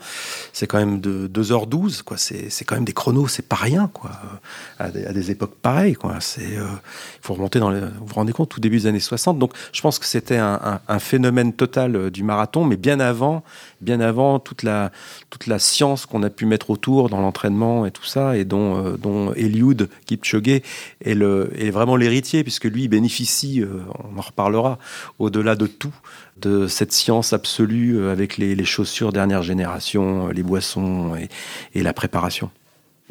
C'est 0.52 0.68
quand 0.68 0.78
même 0.78 1.00
de 1.00 1.28
2h12, 1.28 2.04
quoi. 2.04 2.18
C'est 2.18 2.66
quand 2.66 2.76
même 2.76 2.86
des 2.86 2.94
chronos, 2.94 3.28
c'est 3.28 3.48
pas 3.48 3.56
rien, 3.56 3.90
quoi. 3.94 4.12
À 4.80 4.90
des, 4.90 5.32
époques 5.32 5.56
pareilles, 5.56 5.96
quoi. 5.96 6.18
C'est 6.20 6.42
il 6.44 7.28
faut 7.28 7.34
remonter 7.34 7.60
dans 7.60 7.70
les, 7.70 7.80
vous 7.80 8.06
vous 8.06 8.14
rendez 8.16 8.34
compte 8.34 8.50
tout 8.50 8.60
début 8.60 8.78
des 8.78 8.88
années 8.88 9.00
60. 9.00 9.40
Donc 9.40 9.54
je 9.72 9.82
pense 9.82 10.00
que 10.00 10.06
c'était 10.06 10.38
un, 10.38 10.82
un, 10.88 11.00
phénomène 11.00 11.54
total 11.54 11.96
euh, 11.96 12.10
du 12.10 12.24
marathon, 12.24 12.66
mais 12.66 12.76
bien 12.76 13.00
avant, 13.00 13.44
bien 13.82 14.00
avant 14.00 14.40
toute 14.40 14.64
la 14.64 14.92
toute 15.30 15.48
la 15.48 15.60
science 15.60 16.06
qu'on 16.06 16.24
a 16.24 16.30
pu 16.30 16.46
mettre 16.46 16.70
autour 16.70 17.10
dans 17.10 17.22
l'entraînement 17.22 17.86
et 17.86 17.92
tout 17.92 18.06
ça, 18.06 18.38
et 18.38 18.46
dont 18.46 18.86
euh, 18.86 18.98
dont 18.98 19.34
Eliud 19.34 19.90
Kipchoge 20.06 20.62
est 21.04 21.14
le 21.14 21.50
est 21.58 21.70
vraiment 21.70 21.96
l'héritier, 21.96 22.44
puisque 22.44 22.66
lui 22.66 22.88
bénéficie, 22.88 23.62
euh, 23.62 23.80
on 24.14 24.18
en 24.18 24.22
reparlera, 24.22 24.80
au-delà 25.20 25.56
de 25.56 25.68
tout, 25.68 25.94
de 26.38 26.68
cette 26.68 26.92
science 26.92 27.34
absolue 27.34 27.98
euh, 27.98 28.12
avec 28.12 28.38
les, 28.38 28.64
chaussures 28.66 29.12
dernière 29.12 29.44
génération, 29.44 30.28
euh, 30.28 30.32
les 30.32 30.44
boissons 30.44 31.14
et, 31.74 31.84
la 31.84 31.94
préparation. 31.94 32.50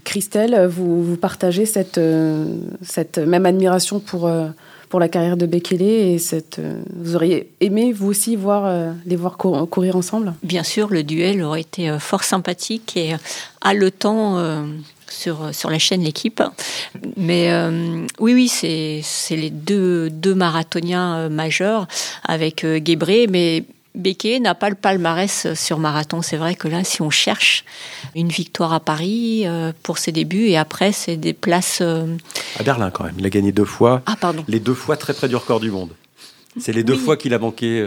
Christelle, 0.04 0.66
vous, 0.66 1.04
vous 1.04 1.16
partagez 1.16 1.66
cette, 1.66 2.00
cette 2.82 3.18
même 3.18 3.44
admiration 3.44 4.00
pour, 4.00 4.30
pour 4.88 4.99
la 4.99 5.08
carrière 5.08 5.37
de 5.37 5.44
Bekele 5.44 5.82
et 5.82 6.18
cette, 6.18 6.61
vous 6.96 7.14
auriez 7.14 7.52
aimé 7.61 7.92
vous 7.92 8.08
aussi 8.08 8.34
voir, 8.34 8.94
les 9.04 9.16
voir 9.16 9.37
courir 9.37 9.94
ensemble? 9.94 10.32
Bien 10.42 10.62
sûr, 10.62 10.88
le 10.88 11.04
duel 11.04 11.42
aurait 11.42 11.61
été 11.61 11.94
fort 12.00 12.25
sympathique 12.25 12.96
et 12.96 13.14
haletant 13.61 14.64
sur, 15.12 15.54
sur 15.54 15.71
la 15.71 15.78
chaîne 15.78 16.02
L'équipe. 16.02 16.42
Mais 17.16 17.52
euh, 17.52 18.07
oui, 18.19 18.35
oui, 18.35 18.49
c'est 18.49 19.37
les 19.37 19.50
deux, 19.50 20.11
deux 20.11 20.35
marathoniens 20.35 21.14
euh, 21.16 21.28
majeurs 21.28 21.87
avec 22.25 22.64
euh, 22.64 22.78
Guébré, 22.78 23.26
mais 23.28 23.64
Becquet 23.95 24.40
n'a 24.40 24.54
pas 24.54 24.71
le 24.71 24.75
palmarès 24.75 25.52
sur 25.54 25.78
marathon. 25.78 26.23
C'est 26.23 26.38
vrai 26.38 26.54
que 26.54 26.66
là, 26.66 26.83
si 26.83 27.02
on 27.02 27.11
cherche 27.11 27.64
une 28.14 28.28
victoire 28.28 28.73
à 28.73 28.81
Paris 28.81 29.45
pour 29.83 29.99
ses 29.99 30.12
débuts, 30.12 30.47
et 30.47 30.57
après, 30.57 30.92
c'est 30.92 31.19
des 31.19 31.35
places. 31.35 31.83
À 31.83 32.62
Berlin, 32.64 32.90
quand 32.90 33.04
même. 33.04 33.16
Il 33.19 33.26
a 33.26 33.28
gagné 33.28 33.52
deux 33.52 33.66
fois. 33.66 34.00
Ah, 34.07 34.16
pardon. 34.19 34.45
Les 34.49 34.61
deux 34.61 34.73
fois 34.73 34.97
très 34.97 35.12
près 35.12 35.28
du 35.28 35.37
record 35.37 35.61
du 35.61 35.71
monde. 35.71 35.90
C'est 36.59 36.73
les 36.73 36.85
deux 36.85 36.97
fois 36.97 37.19
qu'il 37.19 37.35
a 37.35 37.38
manqué. 37.38 37.87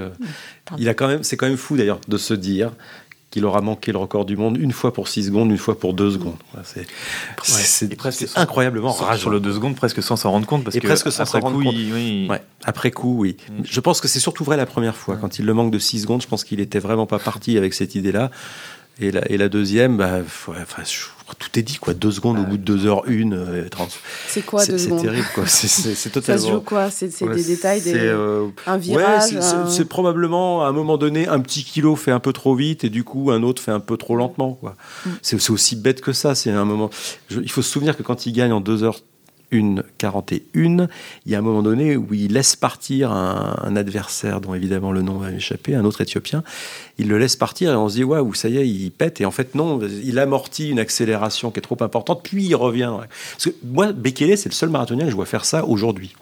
il 0.78 0.88
a 0.90 0.94
quand 0.94 1.08
même, 1.08 1.24
c'est 1.24 1.38
quand 1.38 1.48
même 1.48 1.58
fou 1.58 1.76
d'ailleurs 1.76 2.00
de 2.08 2.18
se 2.20 2.36
dire 2.36 2.72
qu'il 3.36 3.44
aura 3.44 3.60
manqué 3.60 3.92
le 3.92 3.98
record 3.98 4.24
du 4.24 4.38
monde 4.38 4.56
une 4.58 4.72
fois 4.72 4.94
pour 4.94 5.10
6 5.10 5.26
secondes, 5.26 5.52
une 5.52 5.58
fois 5.58 5.78
pour 5.78 5.94
2 5.94 6.12
secondes. 6.12 6.38
C'est 7.44 7.94
presque 7.98 8.26
incroyablement 8.38 8.94
rare 8.94 9.18
Sur 9.18 9.30
le 9.30 9.42
2 9.42 9.56
secondes, 9.56 9.76
presque 9.76 10.02
sans 10.02 10.16
s'en 10.16 10.32
rendre 10.32 10.48
compte. 10.48 10.64
Parce 10.64 10.78
et 10.78 10.80
que 10.80 10.88
presque 10.88 11.12
sans 11.12 11.26
s'en 11.26 11.42
rendre 11.42 11.62
compte. 11.62 11.76
Oui. 11.76 12.30
après 12.64 12.92
coup, 12.92 13.18
oui. 13.20 13.36
Mm. 13.50 13.64
Je 13.66 13.80
pense 13.82 14.00
que 14.00 14.08
c'est 14.08 14.22
surtout 14.22 14.46
vrai 14.46 14.56
la 14.56 14.66
première 14.66 14.96
fois. 14.96 15.18
Quand 15.18 15.38
il 15.38 15.46
le 15.46 15.54
manque 15.54 15.70
de 15.70 15.80
6 15.80 16.04
secondes, 16.04 16.22
je 16.22 16.28
pense 16.28 16.46
qu'il 16.46 16.62
était 16.62 16.80
vraiment 16.80 17.08
pas 17.08 17.20
parti 17.20 17.58
avec 17.58 17.74
cette 17.74 17.94
idée-là. 17.94 18.32
Et 19.02 19.12
la, 19.12 19.30
et 19.30 19.36
la 19.36 19.50
deuxième, 19.50 19.98
bah, 19.98 20.20
enfin, 20.22 20.84
tout 21.34 21.58
est 21.58 21.64
dit, 21.64 21.78
quoi. 21.78 21.94
Deux 21.94 22.12
secondes 22.12 22.38
au 22.38 22.44
bout 22.44 22.58
de 22.58 22.64
deux 22.64 22.86
heures, 22.86 23.02
une. 23.08 23.34
Euh, 23.34 23.68
c'est 24.28 24.46
quoi 24.46 24.64
deux 24.66 24.78
secondes 24.78 25.00
C'est 25.00 25.06
terrible, 25.08 25.28
quoi. 25.34 25.48
C'est 25.48 26.10
totalement. 26.12 26.42
Ça 26.42 26.48
se 26.48 26.52
joue 26.52 26.62
quoi? 26.62 26.92
C'est 26.92 27.24
des 27.24 27.44
détails, 27.44 27.82
des... 27.82 27.96
Euh, 27.96 28.48
un 28.68 28.78
virage 28.78 29.38
C'est 29.70 29.86
probablement, 29.86 30.64
à 30.64 30.68
un 30.68 30.72
moment 30.72 30.98
donné, 30.98 31.28
un 31.28 31.40
petit 31.40 31.64
kilo 31.64 31.96
fait 31.96 32.12
un 32.12 32.20
peu 32.20 32.34
trop 32.34 32.56
vite 32.56 32.84
et 32.84 32.90
du 32.90 33.04
coup, 33.04 33.32
un 33.32 33.42
autre 33.42 33.62
fait 33.62 33.72
un 33.72 33.80
peu 33.80 33.98
trop 33.98 34.16
lentement, 34.16 34.54
quoi. 34.54 34.76
Mm. 35.06 35.10
C'est 35.22 35.50
aussi 35.50 35.76
bête 35.76 36.02
que 36.02 36.14
ça. 36.14 36.36
C'est 36.36 36.52
un 36.52 36.66
moment. 36.66 36.90
il 37.32 37.50
faut 37.50 37.62
se 37.62 37.72
souvenir 37.72 37.98
que 37.98 38.04
quand 38.04 38.26
il 38.26 38.32
gagne 38.32 38.52
en 38.52 38.62
deux 38.62 38.84
heures 38.84 39.00
une 39.52 39.84
41, 39.98 40.88
il 41.26 41.32
y 41.32 41.36
a 41.36 41.40
un 41.40 41.42
moment 41.42 41.62
donné 41.62 41.96
où 41.98 42.14
il 42.14 42.34
laisse 42.34 42.56
partir 42.56 43.12
un, 43.12 43.76
adversaire 43.76 44.42
dont 44.42 44.54
évidemment 44.54 44.92
le 44.92 45.02
nom 45.02 45.18
va 45.18 45.30
m'échapper, 45.30 45.76
un 45.76 45.86
autre 45.86 46.02
Éthiopien. 46.02 46.44
Il 46.98 47.10
le 47.10 47.18
laisse 47.18 47.36
partir 47.36 47.72
et 47.72 47.76
on 47.76 47.90
se 47.90 47.96
dit 47.96 48.04
waouh, 48.04 48.34
ça 48.34 48.48
y 48.48 48.58
est, 48.58 48.68
il 48.68 48.92
pète. 48.92 49.22
Et 49.22 49.26
en 49.26 49.32
fait 49.32 49.56
non, 49.56 49.80
il 49.82 50.18
amortit 50.20 50.70
une 50.70 50.80
accélération 50.80 51.52
qui 51.52 51.60
est 51.60 51.62
trop 51.62 51.78
importante, 51.82 52.22
puis 52.24 52.46
il 52.46 52.56
revient. 52.56 52.94
Parce 53.32 53.46
que 53.46 53.56
moi, 53.64 53.92
Bekele, 53.92 54.38
c'est 54.38 54.50
le 54.50 54.56
seul 54.56 54.70
marathonien 54.70 55.06
que 55.06 55.12
je 55.12 55.16
vois 55.16 55.26
faire 55.26 55.46
ça 55.46 55.66
aujourd'hui. 55.66 56.16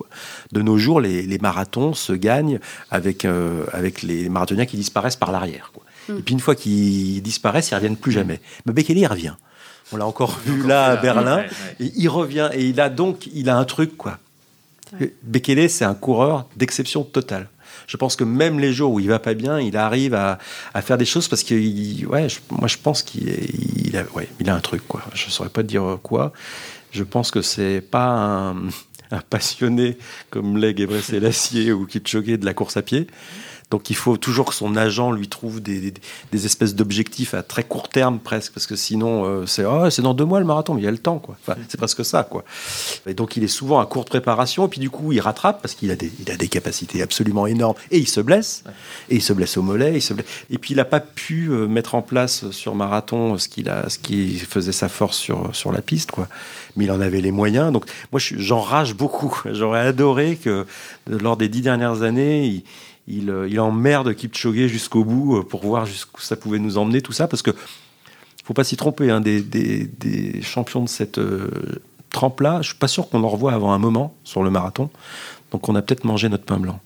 De 0.51 0.61
nos 0.61 0.77
jours, 0.77 0.99
les, 0.99 1.37
marathons 1.41 1.93
se 1.93 2.13
gagnent 2.13 2.59
avec 2.89 3.25
euh, 3.25 3.65
avec 3.73 4.01
les 4.01 4.29
marathoniens 4.29 4.65
qui 4.65 4.77
disparaissent 4.77 5.15
par 5.15 5.31
l'arrière. 5.31 5.71
Hmm. 6.07 6.17
Et 6.17 6.21
puis 6.21 6.33
une 6.33 6.39
fois 6.39 6.55
qu'ils 6.55 7.21
disparaissent, 7.21 7.71
ils 7.71 7.75
reviennent 7.75 7.97
plus 7.97 8.11
jamais. 8.11 8.39
Mais 8.65 8.73
Bekele, 8.73 8.97
il 8.97 9.07
revient. 9.07 9.35
On 9.93 9.97
l'a 9.97 10.07
encore 10.07 10.39
vu 10.45 10.65
là 10.65 10.85
à 10.85 10.95
Berlin. 10.97 11.43
Et 11.79 11.91
il 11.95 12.09
revient 12.09 12.49
et 12.53 12.65
il 12.65 12.81
a 12.81 12.89
donc 12.89 13.27
il 13.33 13.49
a 13.49 13.57
un 13.57 13.65
truc 13.65 13.95
quoi. 13.95 14.17
Bekele, 15.23 15.69
c'est 15.69 15.85
un 15.85 15.95
coureur 15.95 16.47
d'exception 16.55 17.03
totale. 17.03 17.47
Je 17.87 17.97
pense 17.97 18.15
que 18.15 18.23
même 18.23 18.59
les 18.59 18.71
jours 18.73 18.93
où 18.93 18.99
il 18.99 19.07
va 19.07 19.19
pas 19.19 19.33
bien, 19.33 19.59
il 19.59 19.75
arrive 19.75 20.13
à, 20.13 20.39
faire 20.81 20.97
des 20.97 21.05
choses 21.05 21.27
parce 21.27 21.43
que 21.43 21.55
ouais, 22.05 22.27
moi 22.49 22.67
je 22.67 22.77
pense 22.77 23.03
qu'il 23.03 23.29
il 23.85 23.97
a, 23.97 24.03
ouais, 24.15 24.29
il 24.39 24.49
a 24.49 24.55
un 24.55 24.59
truc 24.59 24.87
quoi. 24.87 25.03
Je 25.13 25.29
saurais 25.29 25.49
pas 25.49 25.63
dire 25.63 25.99
quoi. 26.01 26.31
Je 26.91 27.03
pense 27.03 27.31
que 27.31 27.41
c'est 27.41 27.81
pas 27.81 28.07
un, 28.09 28.55
passionné 29.29 29.97
comme 30.29 30.57
Leg 30.57 30.79
et 30.79 31.19
l'acier 31.19 31.71
ou 31.71 31.85
Kipchoge 31.85 32.25
de 32.25 32.45
la 32.45 32.53
course 32.53 32.77
à 32.77 32.81
pied. 32.81 33.07
Donc 33.73 33.89
il 33.89 33.95
faut 33.95 34.17
toujours 34.17 34.45
que 34.45 34.53
son 34.53 34.75
agent 34.75 35.11
lui 35.11 35.27
trouve 35.27 35.59
des, 35.59 35.91
espèces 36.31 36.75
d'objectifs 36.75 37.33
à 37.33 37.41
très 37.41 37.63
court 37.63 37.89
terme 37.89 38.19
presque, 38.19 38.53
parce 38.53 38.67
que 38.67 38.75
sinon 38.75 39.25
euh, 39.25 39.47
c'est 39.47 39.65
oh, 39.65 39.89
c'est 39.89 40.03
dans 40.03 40.13
deux 40.13 40.25
mois 40.25 40.39
le 40.39 40.45
marathon, 40.45 40.75
mais 40.75 40.81
il 40.81 40.85
y 40.85 40.87
a 40.87 40.91
le 40.91 40.99
temps 40.99 41.17
quoi. 41.17 41.35
C'est 41.69 41.79
presque 41.79 42.05
ça 42.05 42.21
quoi. 42.21 42.43
Et 43.07 43.15
donc 43.15 43.35
il 43.35 43.43
est 43.43 43.47
souvent 43.47 43.79
à 43.79 43.87
courte 43.87 44.09
préparation, 44.09 44.67
et 44.67 44.69
puis 44.69 44.79
du 44.79 44.91
coup 44.91 45.11
il 45.11 45.19
rattrape 45.19 45.59
parce 45.59 45.73
qu'il 45.73 45.89
a 45.89 45.95
des, 45.95 46.11
a 46.31 46.35
des 46.35 46.49
capacités 46.49 47.01
absolument 47.01 47.47
énormes, 47.47 47.73
et 47.89 47.97
il 47.97 48.07
se 48.07 48.21
blesse, 48.21 48.63
et 49.09 49.15
il 49.15 49.23
se 49.23 49.33
blesse 49.33 49.57
au 49.57 49.63
mollet, 49.63 49.93
il 49.95 50.03
se 50.03 50.13
et 50.51 50.59
puis 50.59 50.75
il 50.75 50.77
n'a 50.77 50.85
pas 50.85 50.99
pu 50.99 51.47
euh, 51.47 51.67
mettre 51.67 51.95
en 51.95 52.03
place 52.03 52.51
sur 52.51 52.75
marathon 52.75 53.39
ce 53.39 53.47
qu'il 53.47 53.69
a, 53.69 53.87
qui 54.03 54.37
faisait 54.37 54.71
sa 54.71 54.87
force 54.87 55.17
sur 55.17 55.49
sur 55.55 55.71
la 55.71 55.81
piste 55.81 56.11
quoi. 56.11 56.27
Mais 56.75 56.85
il 56.85 56.91
en 56.91 57.01
avait 57.01 57.21
les 57.21 57.31
moyens, 57.31 57.71
donc 57.71 57.85
moi 58.11 58.21
j'en 58.21 58.61
rage 58.61 58.93
beaucoup. 58.93 59.41
J'aurais 59.51 59.87
adoré 59.87 60.35
que 60.35 60.67
lors 61.07 61.37
des 61.37 61.49
dix 61.49 61.61
dernières 61.61 62.03
années 62.03 62.45
il, 62.45 62.63
il, 63.07 63.29
euh, 63.29 63.47
il 63.49 63.59
emmerde 63.59 64.13
Kipchoge 64.13 64.67
jusqu'au 64.67 65.03
bout 65.03 65.37
euh, 65.37 65.43
pour 65.43 65.61
voir 65.65 65.85
jusqu'où 65.85 66.21
ça 66.21 66.35
pouvait 66.35 66.59
nous 66.59 66.77
emmener, 66.77 67.01
tout 67.01 67.11
ça, 67.11 67.27
parce 67.27 67.41
que 67.41 67.51
faut 68.43 68.53
pas 68.53 68.63
s'y 68.63 68.75
tromper, 68.75 69.09
hein, 69.09 69.21
des, 69.21 69.41
des, 69.41 70.41
champions 70.41 70.83
de 70.83 70.89
cette 70.89 71.17
euh, 71.17 71.49
trempe-là, 72.11 72.61
je 72.61 72.69
suis 72.69 72.77
pas 72.77 72.89
sûr 72.89 73.09
qu'on 73.09 73.23
en 73.23 73.29
revoit 73.29 73.53
avant 73.53 73.71
un 73.71 73.77
moment 73.77 74.13
sur 74.23 74.43
le 74.43 74.49
marathon, 74.49 74.89
donc 75.51 75.69
on 75.69 75.75
a 75.75 75.81
peut-être 75.81 76.03
mangé 76.03 76.27
notre 76.29 76.43
pain 76.43 76.57
blanc. 76.57 76.79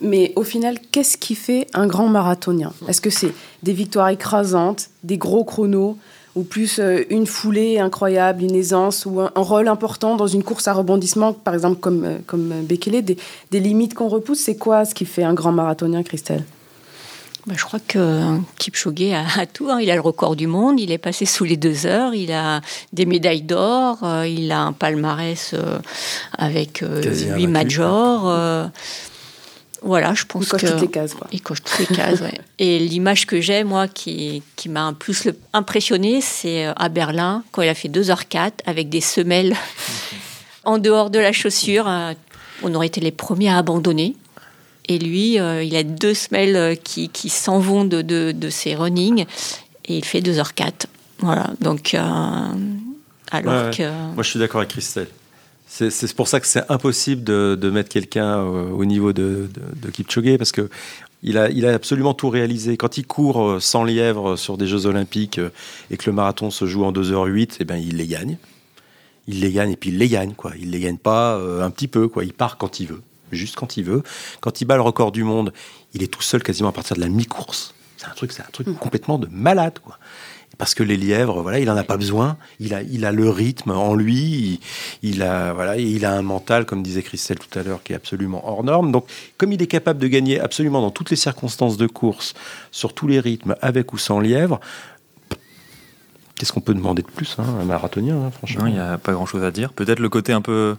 Mais 0.00 0.32
au 0.36 0.44
final, 0.44 0.78
qu'est-ce 0.92 1.18
qui 1.18 1.34
fait 1.34 1.66
un 1.74 1.88
grand 1.88 2.08
marathonien? 2.08 2.72
Est-ce 2.86 3.00
que 3.00 3.10
c'est 3.10 3.32
des 3.64 3.72
victoires 3.72 4.08
écrasantes, 4.08 4.90
des 5.02 5.18
gros 5.18 5.42
chronos, 5.42 5.98
ou 6.38 6.44
plus 6.44 6.78
euh, 6.78 7.02
une 7.10 7.26
foulée 7.26 7.80
incroyable, 7.80 8.44
une 8.44 8.54
aisance, 8.54 9.06
ou 9.06 9.20
un, 9.20 9.30
rôle 9.34 9.66
important 9.66 10.14
dans 10.14 10.28
une 10.28 10.44
course 10.44 10.68
à 10.68 10.72
rebondissement, 10.72 11.32
par 11.32 11.52
exemple 11.52 11.80
comme, 11.80 12.04
euh, 12.04 12.18
comme 12.26 12.52
Bekele, 12.62 13.02
des, 13.02 13.60
limites 13.60 13.94
qu'on 13.94 14.06
repousse, 14.06 14.38
c'est 14.38 14.56
quoi 14.56 14.84
ce 14.84 14.94
qui 14.94 15.04
fait 15.04 15.24
un 15.24 15.34
grand 15.34 15.50
marathonien, 15.50 16.04
Christelle? 16.04 16.44
Bah, 17.46 17.54
je 17.56 17.64
crois 17.64 17.80
que 17.80 18.38
Kipchoge 18.58 19.12
a, 19.12 19.46
tout. 19.46 19.68
Hein. 19.68 19.80
Il 19.80 19.90
a 19.90 19.96
le 19.96 20.00
record 20.00 20.36
du 20.36 20.46
monde, 20.46 20.78
il 20.78 20.92
est 20.92 20.98
passé 20.98 21.24
sous 21.26 21.44
les 21.44 21.56
deux 21.56 21.86
heures, 21.86 22.14
il 22.14 22.30
a 22.30 22.60
des 22.92 23.06
médailles 23.06 23.42
d'or, 23.42 23.98
euh, 24.04 24.28
il 24.28 24.52
a 24.52 24.60
un 24.60 24.72
palmarès 24.72 25.56
avec 26.36 26.84
huit 27.36 27.46
majors. 27.48 28.70
Voilà, 29.82 30.14
je 30.14 30.24
pense 30.24 30.44
il 30.44 30.48
coche 30.48 30.64
toutes 30.64 30.80
les 30.80 30.88
cases. 30.88 31.14
Il 31.32 31.42
coche 31.42 31.62
toutes 31.62 31.88
les 31.88 31.96
cases, 31.96 32.20
Et 32.58 32.78
l'image 32.78 33.26
que 33.26 33.40
j'ai, 33.40 33.64
moi, 33.64 33.86
qui, 33.86 34.42
qui 34.56 34.68
m'a 34.68 34.92
plus 34.92 35.24
le, 35.24 35.36
impressionné, 35.52 36.20
c'est 36.20 36.66
euh, 36.66 36.72
à 36.76 36.88
Berlin, 36.88 37.44
quand 37.52 37.62
il 37.62 37.68
a 37.68 37.74
fait 37.74 37.88
2h04 37.88 38.52
avec 38.66 38.88
des 38.88 39.00
semelles 39.00 39.54
en 40.64 40.78
dehors 40.78 41.10
de 41.10 41.18
la 41.18 41.32
chaussure. 41.32 41.88
Euh, 41.88 42.14
on 42.62 42.74
aurait 42.74 42.88
été 42.88 43.00
les 43.00 43.12
premiers 43.12 43.50
à 43.50 43.58
abandonner. 43.58 44.16
Et 44.88 44.98
lui, 44.98 45.38
euh, 45.38 45.62
il 45.62 45.76
a 45.76 45.82
deux 45.82 46.14
semelles 46.14 46.78
qui, 46.82 47.08
qui 47.08 47.28
s'en 47.28 47.60
vont 47.60 47.84
de, 47.84 48.02
de, 48.02 48.32
de, 48.32 48.50
ses 48.50 48.74
running 48.74 49.26
et 49.84 49.98
il 49.98 50.04
fait 50.04 50.20
2h04. 50.20 50.86
Voilà, 51.20 51.50
donc 51.60 51.94
alors 51.94 53.70
que... 53.70 53.82
Moi, 54.14 54.22
je 54.22 54.30
suis 54.30 54.38
d'accord 54.38 54.60
avec 54.60 54.70
Christelle. 54.70 55.08
C'est 55.68 56.14
pour 56.14 56.28
ça 56.28 56.40
que 56.40 56.46
c'est 56.46 56.68
impossible 56.70 57.22
de, 57.24 57.70
mettre 57.70 57.88
quelqu'un 57.88 58.42
au, 58.42 58.84
niveau 58.84 59.12
de, 59.12 59.48
de, 59.76 59.90
Kipchoge 59.90 60.36
parce 60.38 60.52
que 60.52 60.68
il 61.22 61.36
a, 61.36 61.50
il 61.50 61.66
a, 61.66 61.74
absolument 61.74 62.14
tout 62.14 62.30
réalisé. 62.30 62.76
Quand 62.76 62.96
il 62.96 63.06
court 63.06 63.60
sans 63.60 63.84
lièvre 63.84 64.36
sur 64.36 64.56
des 64.56 64.66
Jeux 64.66 64.86
Olympiques 64.86 65.38
euh, 65.38 65.50
et 65.90 65.96
que 65.96 66.08
le 66.08 66.14
marathon 66.14 66.50
se 66.50 66.64
joue 66.64 66.84
en 66.84 66.92
2h08, 66.92 67.56
eh 67.60 67.64
ben, 67.64 67.76
il 67.76 67.96
les 67.96 68.06
gagne. 68.06 68.38
Il 69.26 69.40
les 69.40 69.52
gagne 69.52 69.72
et 69.72 69.76
puis 69.76 69.90
il 69.90 69.98
les 69.98 70.08
gagne. 70.08 70.34
Quoi. 70.34 70.52
Il 70.60 70.70
les 70.70 70.80
gagne 70.80 70.96
pas 70.96 71.36
euh, 71.36 71.64
un 71.64 71.70
petit 71.70 71.88
peu. 71.88 72.08
Quoi. 72.08 72.24
Il 72.24 72.32
part 72.32 72.56
quand 72.56 72.80
il 72.80 72.86
veut, 72.86 73.02
juste 73.32 73.56
quand 73.56 73.76
il 73.76 73.84
veut. 73.84 74.02
Quand 74.40 74.60
il 74.60 74.64
bat 74.64 74.76
le 74.76 74.82
record 74.82 75.12
du 75.12 75.24
monde, 75.24 75.52
il 75.92 76.02
est 76.02 76.06
tout 76.12 76.22
seul 76.22 76.42
quasiment 76.42 76.68
à 76.68 76.72
partir 76.72 76.96
de 76.96 77.00
la 77.00 77.08
mi-course. 77.08 77.74
C'est 77.96 78.06
un 78.06 78.14
truc, 78.14 78.30
c'est 78.32 78.42
un 78.42 78.50
truc 78.52 78.68
complètement 78.78 79.18
de 79.18 79.26
malade. 79.26 79.80
Quoi. 79.80 79.98
Parce 80.58 80.74
que 80.74 80.82
les 80.82 80.96
lièvres, 80.96 81.40
voilà, 81.40 81.60
il 81.60 81.70
en 81.70 81.76
a 81.76 81.84
pas 81.84 81.96
besoin. 81.96 82.36
Il 82.58 82.74
a, 82.74 82.82
il 82.82 83.04
a 83.04 83.12
le 83.12 83.30
rythme 83.30 83.70
en 83.70 83.94
lui. 83.94 84.58
Il, 85.02 85.22
a, 85.22 85.52
voilà, 85.52 85.76
il 85.76 86.04
a 86.04 86.12
un 86.12 86.22
mental, 86.22 86.66
comme 86.66 86.82
disait 86.82 87.02
Christelle 87.02 87.38
tout 87.38 87.56
à 87.58 87.62
l'heure, 87.62 87.82
qui 87.84 87.92
est 87.92 87.96
absolument 87.96 88.46
hors 88.46 88.64
norme. 88.64 88.90
Donc, 88.90 89.06
comme 89.38 89.52
il 89.52 89.62
est 89.62 89.68
capable 89.68 90.00
de 90.00 90.08
gagner 90.08 90.40
absolument 90.40 90.80
dans 90.80 90.90
toutes 90.90 91.10
les 91.10 91.16
circonstances 91.16 91.76
de 91.76 91.86
course, 91.86 92.34
sur 92.72 92.92
tous 92.92 93.06
les 93.06 93.20
rythmes, 93.20 93.54
avec 93.62 93.92
ou 93.92 93.98
sans 93.98 94.18
lièvre, 94.18 94.58
qu'est-ce 96.34 96.52
qu'on 96.52 96.60
peut 96.60 96.74
demander 96.74 97.02
de 97.02 97.08
plus, 97.08 97.36
hein, 97.38 97.44
un 97.60 97.64
marathonien, 97.64 98.16
hein, 98.16 98.30
franchement 98.32 98.66
Il 98.66 98.74
n'y 98.74 98.80
a 98.80 98.98
pas 98.98 99.12
grand-chose 99.12 99.44
à 99.44 99.52
dire. 99.52 99.72
Peut-être 99.72 100.00
le 100.00 100.08
côté 100.08 100.32
un 100.32 100.42
peu 100.42 100.76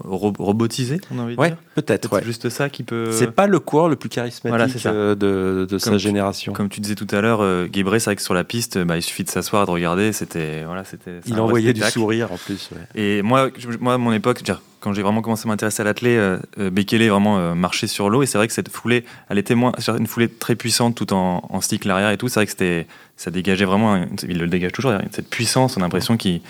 robotisé, 0.00 1.00
on 1.10 1.18
a 1.18 1.22
envie 1.22 1.36
de 1.36 1.40
ouais, 1.40 1.48
dire. 1.48 1.56
peut-être. 1.74 2.10
C'est 2.18 2.24
juste 2.24 2.48
ça 2.48 2.68
qui 2.68 2.82
peut. 2.82 3.10
C'est 3.12 3.30
pas 3.30 3.46
le 3.46 3.58
coureur 3.58 3.88
le 3.88 3.96
plus 3.96 4.08
charismatique 4.08 4.48
Voilà, 4.82 4.94
euh, 4.94 5.14
de, 5.14 5.66
de 5.70 5.78
sa 5.78 5.96
génération. 5.98 6.52
Comme 6.52 6.68
tu 6.68 6.80
disais 6.80 6.94
tout 6.94 7.06
à 7.12 7.20
l'heure, 7.20 7.40
euh, 7.40 7.66
Guébré, 7.66 7.98
c'est 7.98 8.10
vrai 8.10 8.16
que 8.16 8.22
sur 8.22 8.34
la 8.34 8.44
piste, 8.44 8.78
bah, 8.78 8.96
il 8.96 9.02
suffit 9.02 9.24
de 9.24 9.30
s'asseoir 9.30 9.66
de 9.66 9.70
regarder. 9.70 10.12
C'était, 10.12 10.64
voilà, 10.64 10.84
c'était. 10.84 11.20
Il 11.26 11.40
envoyait 11.40 11.72
du 11.72 11.82
sourire 11.82 12.32
en 12.32 12.36
plus. 12.36 12.70
ouais. 12.72 12.82
Et 13.00 13.22
moi, 13.22 13.48
je- 13.56 13.68
moi, 13.78 13.94
à 13.94 13.98
mon 13.98 14.12
époque, 14.12 14.42
quand 14.80 14.92
j'ai 14.92 15.02
vraiment 15.02 15.22
commencé 15.22 15.48
à 15.48 15.48
m'intéresser 15.48 15.80
à 15.80 15.84
l'athlé, 15.84 16.16
euh, 16.16 16.38
euh, 16.58 16.70
Bekele 16.70 17.08
vraiment 17.08 17.38
euh, 17.38 17.54
marchait 17.54 17.86
sur 17.88 18.10
l'eau. 18.10 18.22
Et 18.22 18.26
c'est 18.26 18.38
vrai 18.38 18.46
que 18.46 18.52
cette 18.52 18.68
foulée, 18.68 19.04
elle 19.30 19.38
était 19.38 19.54
moins, 19.54 19.72
une 19.98 20.06
foulée 20.06 20.28
très 20.28 20.54
puissante, 20.54 20.94
tout 20.94 21.12
en, 21.14 21.42
en 21.48 21.60
stick 21.60 21.84
l'arrière 21.86 22.10
et 22.10 22.18
tout. 22.18 22.28
C'est 22.28 22.40
vrai 22.40 22.44
que 22.46 22.52
c'était, 22.52 22.86
ça 23.16 23.30
dégageait 23.30 23.64
vraiment. 23.64 24.04
il 24.28 24.38
le 24.38 24.46
dégage 24.46 24.72
toujours. 24.72 24.92
Cette 25.10 25.30
puissance, 25.30 25.76
on 25.76 25.80
a 25.80 25.84
l'impression 25.84 26.16
qu'il, 26.16 26.40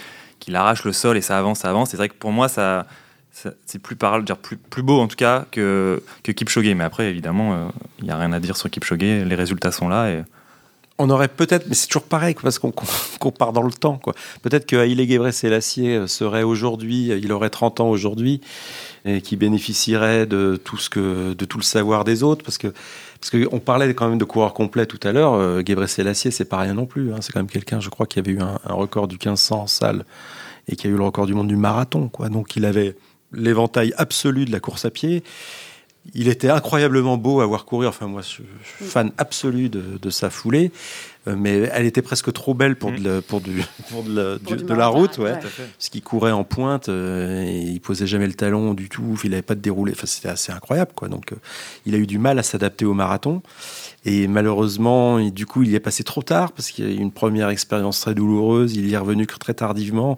arrache 0.52 0.84
le 0.84 0.92
sol 0.92 1.16
et 1.16 1.20
ça 1.22 1.38
avance, 1.38 1.60
ça 1.60 1.70
avance. 1.70 1.90
C'est 1.90 1.96
vrai 1.96 2.08
que 2.08 2.14
pour 2.14 2.32
moi, 2.32 2.48
ça- 2.48 2.86
c'est 3.66 3.78
plus 3.78 3.96
parle, 3.96 4.24
dire 4.24 4.38
plus, 4.38 4.56
plus 4.56 4.82
beau 4.82 4.98
en 5.00 5.08
tout 5.08 5.16
cas 5.16 5.44
que 5.50 6.02
que 6.22 6.32
Kipchoge. 6.32 6.66
Mais 6.74 6.84
après, 6.84 7.10
évidemment, 7.10 7.52
euh, 7.54 7.68
il 8.00 8.06
y 8.06 8.10
a 8.10 8.16
rien 8.18 8.32
à 8.32 8.40
dire 8.40 8.56
sur 8.56 8.70
Kipchoge. 8.70 9.00
Les 9.00 9.34
résultats 9.34 9.72
sont 9.72 9.88
là. 9.88 10.10
Et 10.10 10.22
On 10.98 11.10
aurait 11.10 11.28
peut-être, 11.28 11.68
mais 11.68 11.74
c'est 11.74 11.86
toujours 11.86 12.04
pareil 12.04 12.34
parce 12.40 12.58
qu'on 12.58 12.72
qu'on 13.20 13.30
part 13.32 13.52
dans 13.52 13.62
le 13.62 13.72
temps. 13.72 14.00
Peut-être 14.42 14.66
que 14.66 14.76
Haïlé 14.76 15.06
Gebrselassie 15.06 15.90
euh, 15.90 16.06
serait 16.06 16.44
aujourd'hui, 16.44 17.12
euh, 17.12 17.18
il 17.18 17.30
aurait 17.32 17.50
30 17.50 17.80
ans 17.80 17.90
aujourd'hui, 17.90 18.40
et 19.04 19.20
qui 19.20 19.36
bénéficierait 19.36 20.26
de 20.26 20.58
tout, 20.62 20.78
ce 20.78 20.88
que, 20.88 21.34
de 21.34 21.44
tout 21.44 21.58
le 21.58 21.62
savoir 21.64 22.04
des 22.04 22.22
autres. 22.22 22.42
Parce 22.44 22.58
que 22.58 22.72
parce 23.20 23.30
qu'on 23.30 23.60
parlait 23.60 23.92
quand 23.94 24.08
même 24.08 24.18
de 24.18 24.24
coureur 24.24 24.52
complet 24.54 24.86
tout 24.86 25.00
à 25.02 25.12
l'heure. 25.12 25.34
Euh, 25.34 25.62
Gebrselassie, 25.64 26.32
c'est 26.32 26.44
pas 26.44 26.58
rien 26.58 26.74
non 26.74 26.86
plus. 26.86 27.12
hein. 27.12 27.18
C'est 27.20 27.32
quand 27.32 27.40
même 27.40 27.48
quelqu'un, 27.48 27.80
je 27.80 27.90
crois, 27.90 28.06
qui 28.06 28.18
avait 28.18 28.32
eu 28.32 28.40
un, 28.40 28.58
un 28.64 28.74
record 28.74 29.08
du 29.08 29.16
1500 29.16 29.60
en 29.62 29.66
salle 29.66 30.04
et 30.68 30.76
qui 30.76 30.86
a 30.86 30.90
eu 30.90 30.96
le 30.96 31.02
record 31.02 31.26
du 31.26 31.34
monde 31.34 31.48
du 31.48 31.56
marathon. 31.56 32.08
Quoi. 32.08 32.28
Donc 32.28 32.56
il 32.56 32.64
avait 32.64 32.96
l'éventail 33.36 33.92
absolu 33.96 34.44
de 34.44 34.52
la 34.52 34.60
course 34.60 34.84
à 34.84 34.90
pied. 34.90 35.22
Il 36.14 36.28
était 36.28 36.50
incroyablement 36.50 37.16
beau 37.16 37.40
à 37.40 37.46
voir 37.46 37.64
courir. 37.64 37.88
Enfin, 37.88 38.06
moi, 38.06 38.22
je, 38.22 38.28
suis 38.28 38.44
fan 38.78 39.10
absolu 39.18 39.68
de, 39.68 39.98
de 40.00 40.10
sa 40.10 40.30
foulée. 40.30 40.70
Euh, 41.26 41.34
mais 41.36 41.68
elle 41.72 41.84
était 41.84 42.00
presque 42.02 42.32
trop 42.32 42.54
belle 42.54 42.76
pour, 42.76 42.92
de, 42.92 43.02
la- 43.02 43.22
pour, 43.22 43.40
du, 43.40 43.60
pour 43.90 44.04
de, 44.04 44.14
la, 44.14 44.38
Pour 44.38 44.52
du- 44.52 44.58
du 44.58 44.62
de 44.62 44.68
la 44.68 44.76
marathon, 44.76 44.98
route. 45.00 45.18
Ouais. 45.18 45.32
ouais. 45.32 45.40
Parce 45.40 45.88
qu'il 45.88 46.02
courait 46.04 46.30
en 46.30 46.44
pointe 46.44 46.88
euh, 46.88 47.42
et 47.44 47.58
il 47.60 47.80
posait 47.80 48.06
jamais 48.06 48.28
le 48.28 48.34
talon 48.34 48.72
du 48.72 48.88
tout. 48.88 49.18
Il 49.24 49.30
n'avait 49.30 49.42
pas 49.42 49.56
de 49.56 49.60
déroulé. 49.60 49.94
Enfin, 49.96 50.06
c'était 50.06 50.28
assez 50.28 50.52
incroyable. 50.52 50.92
Quoi. 50.94 51.08
Donc, 51.08 51.32
euh, 51.32 51.36
il 51.86 51.96
a 51.96 51.98
eu 51.98 52.06
du 52.06 52.18
mal 52.20 52.38
à 52.38 52.44
s'adapter 52.44 52.84
au 52.84 52.94
marathon. 52.94 53.42
Et 54.04 54.28
malheureusement, 54.28 55.18
et 55.18 55.32
du 55.32 55.44
coup, 55.44 55.64
il 55.64 55.70
y 55.70 55.74
est 55.74 55.80
passé 55.80 56.04
trop 56.04 56.22
tard 56.22 56.52
parce 56.52 56.70
qu'il 56.70 56.84
y 56.84 56.88
a 56.88 56.92
eu 56.92 56.98
une 57.02 57.10
première 57.10 57.48
expérience 57.48 57.98
très 58.00 58.14
douloureuse. 58.14 58.76
Il 58.76 58.86
y 58.88 58.94
est 58.94 58.98
revenu 58.98 59.26
que 59.26 59.36
très 59.36 59.54
tardivement. 59.54 60.16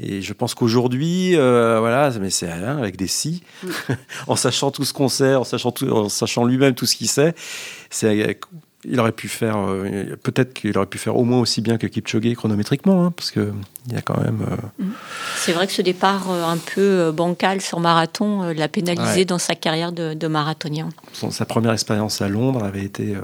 Et 0.00 0.22
je 0.22 0.32
pense 0.32 0.54
qu'aujourd'hui, 0.54 1.36
euh, 1.36 1.78
voilà, 1.80 2.10
mais 2.20 2.30
c'est 2.30 2.52
rien 2.52 2.78
avec 2.78 2.96
des 2.96 3.08
si, 3.08 3.42
en 4.28 4.36
sachant 4.36 4.70
tout 4.70 4.84
ce 4.84 4.92
qu'on 4.92 5.08
sait, 5.08 5.34
en 5.34 5.44
sachant, 5.44 5.72
tout, 5.72 5.88
en 5.90 6.08
sachant 6.08 6.44
lui-même 6.44 6.74
tout 6.74 6.86
ce 6.86 6.94
qu'il 6.94 7.08
sait, 7.08 7.34
c'est, 7.90 8.38
il 8.84 9.00
aurait 9.00 9.10
pu 9.10 9.26
faire, 9.26 9.56
euh, 9.58 10.14
peut-être 10.22 10.54
qu'il 10.54 10.76
aurait 10.78 10.86
pu 10.86 10.98
faire 10.98 11.16
au 11.16 11.24
moins 11.24 11.40
aussi 11.40 11.60
bien 11.62 11.78
que 11.78 11.88
Kipchoge 11.88 12.32
chronométriquement, 12.34 13.04
hein, 13.06 13.10
parce 13.10 13.32
que 13.32 13.52
il 13.88 13.94
y 13.94 13.96
a 13.96 14.02
quand 14.02 14.20
même. 14.20 14.46
euh, 14.80 14.84
C'est 15.36 15.52
vrai 15.52 15.66
que 15.66 15.72
ce 15.72 15.82
départ 15.82 16.30
euh, 16.30 16.44
un 16.44 16.58
peu 16.58 17.10
bancal 17.10 17.60
sur 17.60 17.80
marathon 17.80 18.42
l'a 18.52 18.68
pénalisé 18.68 19.02
Ouais. 19.20 19.24
dans 19.24 19.38
sa 19.38 19.56
carrière 19.56 19.90
de, 19.90 20.14
de 20.14 20.26
marathonien. 20.28 20.90
son- 21.12 21.32
sa 21.32 21.44
première 21.44 21.72
expérience 21.72 22.22
à 22.22 22.28
Londres 22.28 22.62
avait 22.62 22.84
été. 22.84 23.16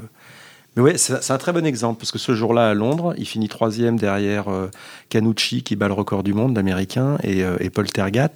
Mais 0.76 0.82
ouais, 0.82 0.98
c'est 0.98 1.30
un 1.30 1.38
très 1.38 1.52
bon 1.52 1.64
exemple 1.64 2.00
parce 2.00 2.10
que 2.10 2.18
ce 2.18 2.34
jour-là 2.34 2.70
à 2.70 2.74
Londres, 2.74 3.14
il 3.16 3.26
finit 3.26 3.48
troisième 3.48 3.96
derrière 3.96 4.48
euh, 4.48 4.70
Canucci 5.08 5.62
qui 5.62 5.76
bat 5.76 5.86
le 5.86 5.94
record 5.94 6.24
du 6.24 6.34
monde, 6.34 6.56
l'américain, 6.56 7.16
et, 7.22 7.44
euh, 7.44 7.56
et 7.60 7.70
Paul 7.70 7.90
Tergat. 7.90 8.32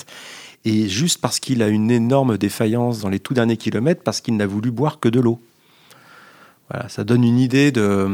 Et 0.65 0.89
juste 0.89 1.21
parce 1.21 1.41
qu'il 1.41 1.63
a 1.63 1.69
une 1.69 1.91
énorme 1.91 2.39
défaillance 2.39 3.01
dans 3.01 3.09
les 3.09 3.19
tout 3.19 3.35
derniers 3.35 3.57
kilomètres, 3.57 4.03
parce 4.05 4.21
qu'il 4.21 4.37
n'a 4.37 4.47
voulu 4.47 4.71
boire 4.71 5.01
que 5.01 5.09
de 5.09 5.19
l'eau. 5.19 5.41
Voilà, 6.71 6.89
ça 6.89 7.03
donne 7.03 7.25
une 7.25 7.39
idée 7.39 7.73
de, 7.73 8.07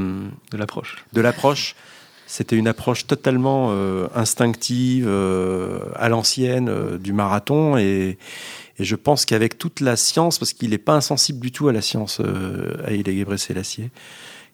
de 0.50 0.56
l'approche. 0.56 1.04
de 1.12 1.20
l'approche. 1.20 1.74
C'était 2.26 2.56
une 2.56 2.68
approche 2.68 3.06
totalement 3.06 3.68
euh, 3.72 4.06
instinctive, 4.14 5.06
à 5.96 6.08
l'ancienne 6.08 6.96
du 6.98 7.12
marathon. 7.12 7.76
Et, 7.76 8.16
et 8.78 8.84
je 8.84 8.96
pense 8.96 9.24
qu'avec 9.24 9.56
toute 9.58 9.80
la 9.80 9.96
science, 9.96 10.38
parce 10.38 10.52
qu'il 10.52 10.70
n'est 10.70 10.78
pas 10.78 10.94
insensible 10.94 11.40
du 11.40 11.52
tout 11.52 11.68
à 11.68 11.72
la 11.72 11.80
science, 11.80 12.18
euh, 12.20 12.76
Haïlé 12.86 13.16
Gebrselassie, 13.18 13.90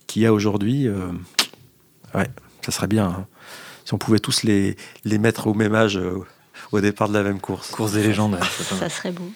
qu'il 0.07 0.23
y 0.23 0.27
a 0.27 0.33
aujourd'hui, 0.33 0.87
euh, 0.89 1.11
ouais, 2.15 2.29
ça 2.65 2.73
serait 2.73 2.87
bien. 2.89 3.07
hein. 3.07 3.27
Si 3.85 3.95
on 3.95 3.99
pouvait 3.99 4.19
tous 4.19 4.43
les, 4.43 4.77
les 5.05 5.19
mettre 5.19 5.47
au 5.47 5.55
même 5.55 5.75
âge 5.75 5.97
euh, 5.97 6.19
au 6.73 6.81
départ 6.81 7.09
de 7.09 7.15
la 7.15 7.23
même 7.23 7.41
course. 7.41 7.71
Course 7.71 7.93
des 7.93 8.03
légendes. 8.03 8.39
Ça 8.79 8.89
serait 8.89 9.13
beau. 9.13 9.31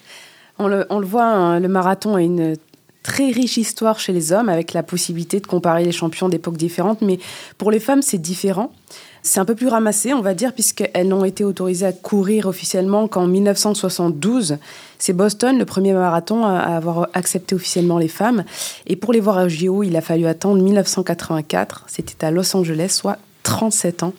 On 0.58 0.68
le, 0.68 0.86
on 0.90 1.00
le 1.00 1.06
voit, 1.06 1.24
hein, 1.26 1.58
le 1.60 1.68
marathon 1.68 2.14
a 2.14 2.22
une 2.22 2.56
très 3.04 3.30
riche 3.30 3.58
histoire 3.58 4.00
chez 4.00 4.12
les 4.12 4.32
hommes, 4.32 4.48
avec 4.48 4.72
la 4.72 4.82
possibilité 4.82 5.38
de 5.38 5.46
comparer 5.46 5.84
les 5.84 5.92
champions 5.92 6.28
d'époques 6.28 6.56
différentes. 6.56 7.02
Mais 7.02 7.20
pour 7.58 7.70
les 7.70 7.78
femmes, 7.78 8.02
c'est 8.02 8.18
différent. 8.18 8.72
C'est 9.22 9.40
un 9.40 9.44
peu 9.44 9.54
plus 9.54 9.68
ramassé, 9.68 10.12
on 10.12 10.20
va 10.20 10.34
dire, 10.34 10.52
puisqu'elles 10.52 11.06
n'ont 11.06 11.24
été 11.24 11.44
autorisées 11.44 11.86
à 11.86 11.92
courir 11.92 12.46
officiellement 12.46 13.06
qu'en 13.06 13.26
1972. 13.26 14.56
C'est 14.98 15.12
Boston, 15.12 15.58
le 15.58 15.64
premier 15.64 15.92
marathon 15.92 16.44
à 16.44 16.58
avoir 16.58 17.08
accepté 17.12 17.54
officiellement 17.54 17.98
les 17.98 18.08
femmes. 18.08 18.44
Et 18.86 18.96
pour 18.96 19.12
les 19.12 19.20
voir 19.20 19.38
à 19.38 19.48
JO, 19.48 19.82
il 19.82 19.96
a 19.96 20.00
fallu 20.00 20.26
attendre 20.26 20.62
1984. 20.62 21.84
C'était 21.86 22.24
à 22.24 22.30
Los 22.30 22.56
Angeles, 22.56 22.88
soit 22.90 23.18
37 23.44 24.02
ans. 24.02 24.14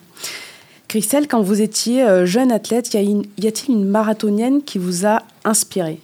Christelle, 0.88 1.26
quand 1.26 1.42
vous 1.42 1.60
étiez 1.60 2.04
euh, 2.04 2.24
jeune 2.24 2.52
athlète, 2.52 2.94
y 2.94 3.46
a-t-il 3.46 3.74
une 3.74 3.84
marathonienne 3.84 4.62
qui 4.62 4.78
vous 4.78 5.06
a 5.06 5.22
inspiré 5.44 6.00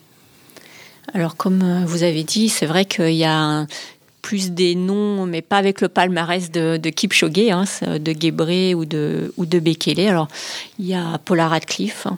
Alors, 1.14 1.36
comme 1.36 1.62
euh, 1.62 1.84
vous 1.86 2.02
avez 2.02 2.22
dit, 2.24 2.48
c'est 2.48 2.66
vrai 2.66 2.84
qu'il 2.84 3.14
y 3.14 3.24
a 3.24 3.36
un- 3.36 3.66
plus 4.22 4.52
des 4.52 4.76
noms, 4.76 5.26
mais 5.26 5.42
pas 5.42 5.56
avec 5.58 5.80
le 5.80 5.88
palmarès 5.88 6.52
de, 6.52 6.76
de 6.76 6.90
Kipchoge, 6.90 7.50
hein, 7.50 7.64
c'est, 7.66 7.98
de 8.00 8.12
Guébré 8.12 8.72
ou 8.72 8.84
de, 8.84 9.34
ou 9.36 9.46
de 9.46 9.58
Bekele. 9.58 10.06
Alors, 10.08 10.28
il 10.78 10.86
y 10.86 10.94
a 10.94 11.18
Paula 11.24 11.48
Radcliffe, 11.48 12.06
hein, 12.06 12.16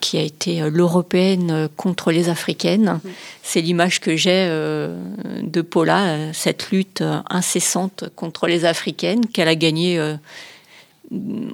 qui 0.00 0.18
a 0.18 0.20
été 0.22 0.60
euh, 0.60 0.68
l'européenne 0.68 1.50
euh, 1.50 1.68
contre 1.74 2.12
les 2.12 2.28
africaines. 2.28 3.00
C'est 3.42 3.62
l'image 3.62 3.98
que 4.00 4.14
j'ai 4.14 4.46
euh, 4.50 4.94
de 5.42 5.62
Paula, 5.62 6.04
euh, 6.08 6.30
cette 6.34 6.70
lutte 6.70 7.00
euh, 7.00 7.20
incessante 7.30 8.04
contre 8.14 8.46
les 8.46 8.66
africaines 8.66 9.24
qu'elle 9.26 9.48
a 9.48 9.54
gagnée 9.56 9.98
euh, 9.98 10.16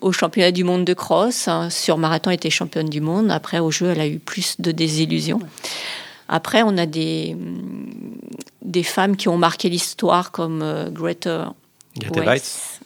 au 0.01 0.11
championnat 0.11 0.51
du 0.51 0.65
monde 0.65 0.85
de 0.85 0.95
cross. 0.95 1.47
hein. 1.47 1.71
Sur 1.71 1.99
marathon, 1.99 2.31
elle 2.31 2.37
était 2.37 2.51
championne 2.51 2.89
du 2.89 3.01
monde. 3.01 3.31
Après, 3.31 3.61
au 3.61 3.71
jeu, 3.71 3.91
elle 3.91 4.01
a 4.01 4.09
eu 4.09 4.19
plus 4.19 4.57
de 4.59 4.73
désillusions. 4.73 5.39
Après, 6.29 6.63
on 6.63 6.77
a 6.79 6.87
des, 6.87 7.37
des 8.63 8.83
femmes 8.83 9.17
qui 9.17 9.29
ont 9.29 9.39
marqué 9.39 9.69
l'histoire 9.69 10.31
comme 10.31 10.63
euh, 10.63 10.91
Greta 10.91 11.53
Weitz. 12.17 12.81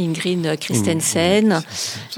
Ingrid 0.00 0.56
Christensen, 0.60 1.60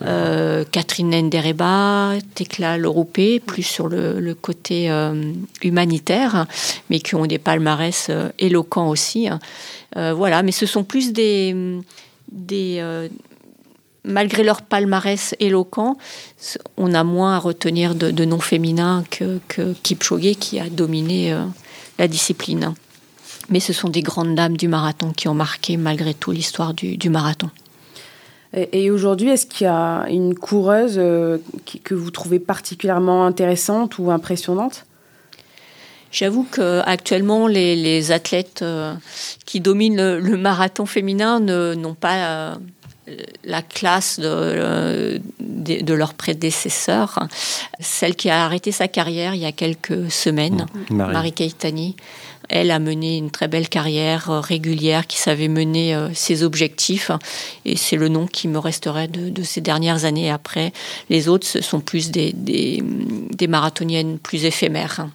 euh, 0.02 0.64
Catherine 0.70 1.08
Nendereba, 1.08 2.12
Tekla 2.34 2.76
Loropé, 2.76 3.40
plus 3.40 3.62
sur 3.62 3.88
le, 3.88 4.20
le 4.20 4.34
côté 4.34 4.90
euh, 4.90 5.32
humanitaire, 5.62 6.44
mais 6.90 7.00
qui 7.00 7.14
ont 7.14 7.24
des 7.24 7.38
palmarès 7.38 8.08
euh, 8.10 8.28
éloquents 8.38 8.90
aussi. 8.90 9.28
hein. 9.28 9.40
Voilà, 9.96 10.42
mais 10.42 10.52
ce 10.52 10.66
sont 10.66 10.84
plus 10.84 11.14
des, 11.14 11.80
des 12.30 13.08
malgré 14.04 14.42
leur 14.42 14.62
palmarès 14.62 15.34
éloquent, 15.40 15.96
on 16.76 16.94
a 16.94 17.04
moins 17.04 17.36
à 17.36 17.38
retenir 17.38 17.94
de, 17.94 18.10
de 18.10 18.24
noms 18.24 18.40
féminins 18.40 19.04
que, 19.10 19.40
que 19.48 19.74
Kipchoge 19.82 20.34
qui 20.38 20.58
a 20.58 20.68
dominé 20.70 21.32
euh, 21.32 21.44
la 21.98 22.08
discipline. 22.08 22.74
Mais 23.48 23.60
ce 23.60 23.72
sont 23.72 23.88
des 23.88 24.02
grandes 24.02 24.34
dames 24.34 24.56
du 24.56 24.68
marathon 24.68 25.12
qui 25.12 25.28
ont 25.28 25.34
marqué 25.34 25.76
malgré 25.76 26.14
tout 26.14 26.30
l'histoire 26.30 26.72
du, 26.72 26.96
du 26.96 27.10
marathon. 27.10 27.50
Et, 28.54 28.84
et 28.84 28.90
aujourd'hui, 28.90 29.28
est-ce 29.28 29.46
qu'il 29.46 29.64
y 29.64 29.68
a 29.68 30.06
une 30.08 30.34
coureuse 30.34 30.94
euh, 30.98 31.38
qui- 31.64 31.80
que 31.80 31.94
vous 31.94 32.10
trouvez 32.10 32.38
particulièrement 32.38 33.26
intéressante 33.26 33.98
ou 33.98 34.10
impressionnante? 34.10 34.86
J'avoue 36.12 36.44
que 36.50 36.80
actuellement 36.86 37.46
les, 37.46 37.76
les 37.76 38.10
athlètes 38.10 38.62
euh, 38.62 38.94
qui 39.46 39.60
dominent 39.60 39.96
le, 39.96 40.18
le 40.20 40.36
marathon 40.36 40.84
féminin 40.86 41.38
ne- 41.38 41.74
n'ont 41.74 41.94
pas 41.94 42.58
la 43.44 43.62
classe 43.62 44.18
de, 44.18 44.26
euh, 44.26 45.18
de, 45.40 45.82
de 45.82 45.94
leur 45.94 46.14
prédécesseur. 46.14 47.26
Celle 47.78 48.16
qui 48.16 48.30
a 48.30 48.44
arrêté 48.44 48.72
sa 48.72 48.88
carrière 48.88 49.34
il 49.34 49.40
y 49.40 49.46
a 49.46 49.52
quelques 49.52 50.10
semaines, 50.10 50.66
Marie. 50.90 51.12
Marie 51.12 51.32
Keitani, 51.32 51.96
elle 52.48 52.70
a 52.70 52.78
mené 52.78 53.16
une 53.16 53.30
très 53.30 53.48
belle 53.48 53.68
carrière 53.68 54.28
régulière, 54.42 55.06
qui 55.06 55.18
savait 55.18 55.48
mener 55.48 55.96
ses 56.14 56.42
objectifs. 56.42 57.12
Et 57.64 57.76
c'est 57.76 57.96
le 57.96 58.08
nom 58.08 58.26
qui 58.26 58.48
me 58.48 58.58
resterait 58.58 59.08
de, 59.08 59.42
ces 59.42 59.60
dernières 59.60 60.04
années. 60.04 60.30
Après, 60.30 60.72
les 61.10 61.28
autres, 61.28 61.46
ce 61.46 61.60
sont 61.60 61.80
plus 61.80 62.10
des, 62.10 62.32
des, 62.32 62.82
des 62.82 63.46
marathoniennes 63.46 64.18
plus 64.18 64.44
éphémères. 64.44 65.06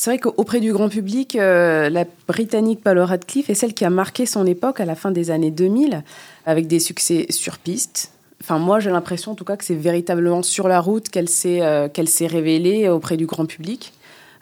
C'est 0.00 0.10
vrai 0.10 0.18
qu'auprès 0.20 0.60
du 0.60 0.72
grand 0.72 0.88
public, 0.88 1.34
la 1.34 2.04
Britannique 2.28 2.84
Paula 2.84 3.04
Radcliffe 3.04 3.50
est 3.50 3.54
celle 3.54 3.74
qui 3.74 3.84
a 3.84 3.90
marqué 3.90 4.26
son 4.26 4.46
époque 4.46 4.78
à 4.78 4.84
la 4.84 4.94
fin 4.94 5.10
des 5.10 5.32
années 5.32 5.50
2000, 5.50 6.04
avec 6.46 6.68
des 6.68 6.78
succès 6.78 7.26
sur 7.30 7.58
piste, 7.58 8.12
Enfin, 8.40 8.58
moi, 8.58 8.78
j'ai 8.80 8.90
l'impression, 8.90 9.32
en 9.32 9.34
tout 9.34 9.44
cas, 9.44 9.56
que 9.56 9.64
c'est 9.64 9.74
véritablement 9.74 10.42
sur 10.42 10.68
la 10.68 10.80
route 10.80 11.08
qu'elle 11.08 11.28
s'est 11.28 11.60
euh, 11.62 11.88
qu'elle 11.88 12.08
s'est 12.08 12.26
révélée 12.26 12.88
auprès 12.88 13.16
du 13.16 13.26
grand 13.26 13.46
public 13.46 13.92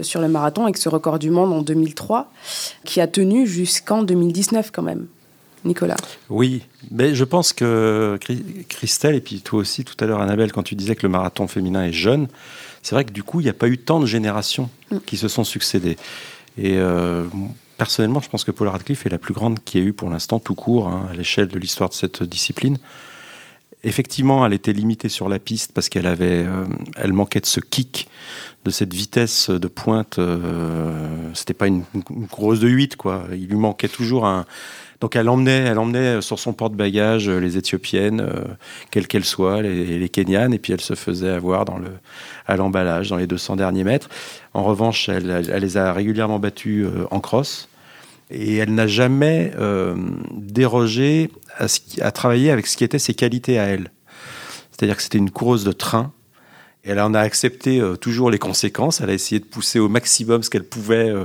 euh, 0.00 0.04
sur 0.04 0.20
le 0.20 0.28
marathon 0.28 0.64
avec 0.64 0.76
ce 0.76 0.88
record 0.88 1.18
du 1.18 1.30
monde 1.30 1.52
en 1.52 1.62
2003, 1.62 2.30
qui 2.84 3.00
a 3.00 3.06
tenu 3.06 3.46
jusqu'en 3.46 4.02
2019 4.02 4.70
quand 4.70 4.82
même. 4.82 5.06
Nicolas. 5.64 5.96
Oui, 6.28 6.62
mais 6.92 7.16
je 7.16 7.24
pense 7.24 7.52
que 7.52 8.20
Christelle, 8.68 9.16
et 9.16 9.20
puis 9.20 9.40
toi 9.40 9.58
aussi 9.58 9.84
tout 9.84 9.96
à 9.98 10.06
l'heure 10.06 10.20
Annabelle, 10.20 10.52
quand 10.52 10.62
tu 10.62 10.76
disais 10.76 10.94
que 10.94 11.04
le 11.04 11.08
marathon 11.08 11.48
féminin 11.48 11.84
est 11.84 11.92
jeune, 11.92 12.28
c'est 12.86 12.94
vrai 12.94 13.04
que 13.04 13.10
du 13.10 13.24
coup, 13.24 13.40
il 13.40 13.42
n'y 13.42 13.50
a 13.50 13.52
pas 13.52 13.66
eu 13.66 13.78
tant 13.78 13.98
de 13.98 14.06
générations 14.06 14.70
mm. 14.92 14.98
qui 15.06 15.16
se 15.16 15.26
sont 15.26 15.42
succédées. 15.42 15.96
Et 16.56 16.76
euh, 16.76 17.24
personnellement, 17.78 18.20
je 18.20 18.28
pense 18.28 18.44
que 18.44 18.52
Paula 18.52 18.70
Radcliffe 18.70 19.06
est 19.06 19.10
la 19.10 19.18
plus 19.18 19.34
grande 19.34 19.58
qui 19.64 19.78
ait 19.78 19.82
eu 19.82 19.92
pour 19.92 20.08
l'instant 20.08 20.38
tout 20.38 20.54
court 20.54 20.86
hein, 20.86 21.08
à 21.10 21.14
l'échelle 21.14 21.48
de 21.48 21.58
l'histoire 21.58 21.90
de 21.90 21.94
cette 21.94 22.22
discipline. 22.22 22.78
Effectivement, 23.86 24.44
elle 24.44 24.52
était 24.52 24.72
limitée 24.72 25.08
sur 25.08 25.28
la 25.28 25.38
piste 25.38 25.70
parce 25.72 25.88
qu'elle 25.88 26.08
avait, 26.08 26.44
euh, 26.44 26.64
elle 26.96 27.12
manquait 27.12 27.38
de 27.38 27.46
ce 27.46 27.60
kick, 27.60 28.08
de 28.64 28.72
cette 28.72 28.92
vitesse 28.92 29.48
de 29.48 29.68
pointe. 29.68 30.18
Euh, 30.18 31.30
c'était 31.34 31.54
pas 31.54 31.68
une, 31.68 31.84
grosse 32.28 32.58
de 32.58 32.66
8, 32.66 32.96
quoi. 32.96 33.28
Il 33.30 33.46
lui 33.46 33.54
manquait 33.54 33.86
toujours 33.86 34.26
un. 34.26 34.44
Donc 35.00 35.14
elle 35.14 35.28
emmenait, 35.28 35.66
elle 35.66 35.78
emmenait 35.78 36.20
sur 36.20 36.40
son 36.40 36.52
porte-bagages 36.52 37.30
les 37.30 37.58
Éthiopiennes, 37.58 38.22
euh, 38.22 38.44
quelles 38.90 39.06
qu'elles 39.06 39.24
soient, 39.24 39.62
les, 39.62 40.08
Kenyanes, 40.08 40.52
et 40.52 40.58
puis 40.58 40.72
elle 40.72 40.80
se 40.80 40.94
faisait 40.94 41.30
avoir 41.30 41.64
dans 41.64 41.78
le, 41.78 41.90
à 42.48 42.56
l'emballage 42.56 43.10
dans 43.10 43.18
les 43.18 43.28
200 43.28 43.54
derniers 43.54 43.84
mètres. 43.84 44.08
En 44.52 44.64
revanche, 44.64 45.08
elle, 45.08 45.30
elle 45.48 45.62
les 45.62 45.76
a 45.76 45.92
régulièrement 45.92 46.40
battues 46.40 46.86
en 47.12 47.20
crosse 47.20 47.68
et 48.30 48.56
elle 48.56 48.74
n'a 48.74 48.86
jamais 48.86 49.52
euh, 49.56 49.94
dérogé 50.32 51.30
à, 51.58 52.10
travailler 52.10 52.50
avec 52.50 52.66
ce 52.66 52.76
qui 52.76 52.84
était 52.84 52.98
ses 52.98 53.14
qualités 53.14 53.58
à 53.58 53.64
elle. 53.64 53.90
C'est-à-dire 54.70 54.96
que 54.96 55.02
c'était 55.02 55.18
une 55.18 55.30
coureuse 55.30 55.64
de 55.64 55.72
train. 55.72 56.12
Et 56.84 56.90
elle 56.90 57.00
en 57.00 57.14
a 57.14 57.20
accepté 57.20 57.80
euh, 57.80 57.96
toujours 57.96 58.30
les 58.30 58.38
conséquences. 58.38 59.00
Elle 59.00 59.10
a 59.10 59.12
essayé 59.12 59.40
de 59.40 59.44
pousser 59.44 59.78
au 59.78 59.88
maximum 59.88 60.42
ce 60.42 60.50
qu'elle 60.50 60.64
pouvait. 60.64 61.10
Euh, 61.10 61.24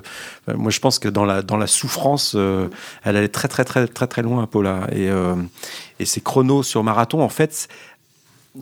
moi, 0.55 0.71
je 0.71 0.79
pense 0.79 0.99
que 0.99 1.07
dans 1.07 1.25
la, 1.25 1.67
souffrance, 1.67 2.35
elle 2.35 3.15
allait 3.15 3.27
très, 3.27 3.47
très, 3.47 3.63
très, 3.65 3.87
très, 3.87 4.07
très 4.07 4.21
loin, 4.21 4.45
Paula. 4.47 4.87
Et, 4.91 5.09
et 5.99 6.05
ses 6.05 6.21
chronos 6.21 6.63
sur 6.63 6.83
marathon, 6.83 7.21
en 7.21 7.29
fait, 7.29 7.67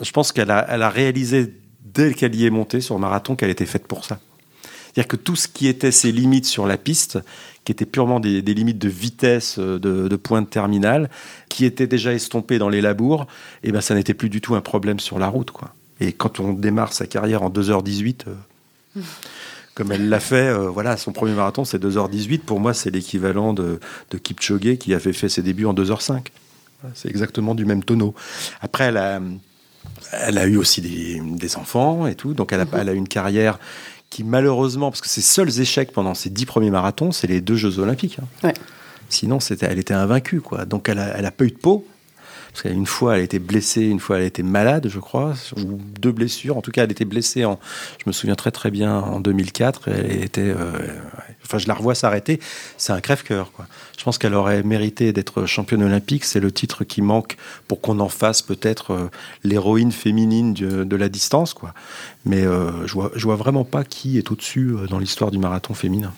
je 0.02 0.12
pense 0.12 0.32
qu'elle 0.32 0.52
a, 0.52 0.66
elle 0.70 0.82
a 0.82 0.90
réalisé 0.90 1.54
dès 1.82 2.14
qu'elle 2.14 2.36
y 2.36 2.46
est 2.46 2.50
montée 2.50 2.82
sur 2.82 3.00
marathon 3.00 3.36
qu'elle 3.36 3.50
était 3.50 3.66
faite 3.66 3.88
pour 3.88 4.06
ça. 4.06 4.20
C'est-à-dire 4.94 5.08
que 5.08 5.16
tout 5.16 5.36
ce 5.36 5.48
qui 5.48 5.68
était 5.68 5.92
ses 5.92 6.12
limites 6.12 6.46
sur 6.46 6.68
la 6.68 6.78
piste, 6.78 7.20
qui 7.64 7.72
étaient 7.72 7.86
purement 7.86 8.20
des, 8.20 8.42
limites 8.42 8.80
de 8.80 8.90
vitesse, 8.90 9.58
euh, 9.60 9.78
de, 9.80 10.08
de 10.08 10.16
pointe 10.16 10.50
terminale, 10.50 11.10
qui 11.50 11.66
étaient 11.66 11.88
déjà 11.88 12.14
estompées 12.14 12.58
dans 12.58 12.70
les 12.70 12.82
labours, 12.82 13.28
et 13.64 13.70
eh 13.70 13.72
ben 13.72 13.82
ça 13.82 13.96
n'était 13.96 14.14
plus 14.14 14.30
du 14.30 14.42
tout 14.42 14.56
un 14.56 14.62
problème 14.62 15.00
sur 15.00 15.20
la 15.20 15.28
route. 15.28 15.52
Quoi. 15.52 15.74
Et 16.00 16.14
quand 16.14 16.40
on 16.40 16.54
démarre 16.54 16.94
sa 16.94 17.06
carrière 17.06 17.44
en 17.44 17.50
2h18, 17.50 18.22
euh, 18.28 19.02
comme 19.76 19.92
elle 19.92 20.10
l'a 20.10 20.20
fait, 20.20 20.48
euh, 20.48 20.70
voilà, 20.70 20.98
son 20.98 21.12
premier 21.12 21.34
marathon 21.34 21.66
c'est 21.66 21.82
2h18, 21.84 22.40
pour 22.40 22.60
moi 22.60 22.74
c'est 22.74 22.90
l'équivalent 22.90 23.54
de, 23.54 23.80
de 24.10 24.18
Kipchoge 24.18 24.78
qui 24.78 24.94
avait 24.94 25.14
fait 25.14 25.30
ses 25.30 25.42
débuts 25.42 25.66
en 25.66 25.74
2h05. 25.74 26.28
C'est 26.94 27.10
exactement 27.10 27.56
du 27.56 27.66
même 27.66 27.84
tonneau. 27.84 28.16
Après, 28.62 28.86
elle 28.86 28.98
a, 28.98 29.22
elle 30.14 30.38
a 30.38 30.48
eu 30.48 30.56
aussi 30.56 30.82
des, 30.82 31.22
des 31.22 31.58
enfants 31.58 32.08
et 32.08 32.16
tout, 32.16 32.34
donc 32.34 32.54
elle 32.54 32.62
a, 32.62 32.66
mhm. 32.66 32.72
elle 32.74 32.90
a 32.90 32.94
une 32.94 33.08
carrière 33.08 33.60
qui 34.10 34.24
malheureusement, 34.24 34.90
parce 34.90 35.02
que 35.02 35.10
ses 35.10 35.22
seuls 35.22 35.60
échecs 35.60 35.92
pendant 35.92 36.14
ses 36.14 36.30
dix 36.30 36.46
premiers 36.46 36.72
marathons, 36.72 37.12
c'est 37.12 37.28
les 37.28 37.42
deux 37.42 37.56
Jeux 37.56 37.80
Olympiques. 37.80 38.20
Hein. 38.44 38.52
Sinon, 39.10 39.40
c'était, 39.40 39.66
elle 39.66 39.80
était 39.80 39.94
invaincue, 39.94 40.42
quoi. 40.42 40.66
Donc, 40.66 40.90
elle 40.90 41.00
a, 41.00 41.18
elle 41.18 41.26
a 41.26 41.32
pas 41.32 41.46
eu 41.46 41.52
de 41.52 41.58
peau. 41.58 41.86
Parce 42.52 42.64
qu'une 42.64 42.88
fois, 42.88 43.18
elle 43.18 43.24
était 43.24 43.40
blessée, 43.40 43.84
une 43.84 44.00
fois, 44.00 44.18
elle 44.18 44.26
était 44.26 44.44
malade, 44.44 44.88
je 44.90 45.00
crois, 45.00 45.34
ou 45.56 45.80
deux 46.00 46.12
blessures. 46.12 46.58
En 46.58 46.62
tout 46.62 46.72
cas, 46.72 46.84
elle 46.84 46.92
était 46.92 47.06
blessée, 47.06 47.46
en, 47.46 47.60
je 48.00 48.04
me 48.08 48.12
souviens 48.12 48.36
très 48.36 48.52
très 48.52 48.72
bien, 48.72 48.96
en 48.96 49.20
2004. 49.20 49.88
Elle 49.88 50.24
était, 50.24 50.42
euh, 50.42 50.72
enfin, 51.50 51.58
je 51.58 51.68
la 51.68 51.74
revois 51.74 51.96
s'arrêter. 51.96 52.40
C'est 52.78 52.94
un 52.94 53.02
crève-cœur. 53.02 53.52
Je 53.98 54.04
pense 54.04 54.18
qu'elle 54.18 54.36
aurait 54.36 54.62
mérité 54.64 55.12
d'être 55.12 55.46
championne 55.46 55.84
olympique. 55.84 56.24
C'est 56.24 56.40
le 56.40 56.52
titre 56.52 56.84
qui 56.84 57.02
manque 57.02 57.38
pour 57.68 57.82
qu'on 57.82 58.00
en 58.00 58.10
fasse 58.10 58.42
peut-être 58.42 58.92
euh, 58.92 59.10
l'héroïne 59.44 59.92
féminine 59.92 60.54
de, 60.54 60.96
la 60.96 61.10
distance, 61.10 61.54
quoi. 61.54 61.74
Mais 62.26 62.46
euh, 62.46 62.86
je 62.86 62.94
vois, 62.94 63.12
je 63.16 63.24
vois 63.24 63.36
vraiment 63.36 63.64
pas 63.64 63.84
qui 63.84 64.18
est 64.18 64.32
au-dessus 64.32 64.76
dans 64.90 65.00
l'histoire 65.00 65.32
du 65.32 65.40
marathon 65.40 65.74
féminin. 65.74 66.14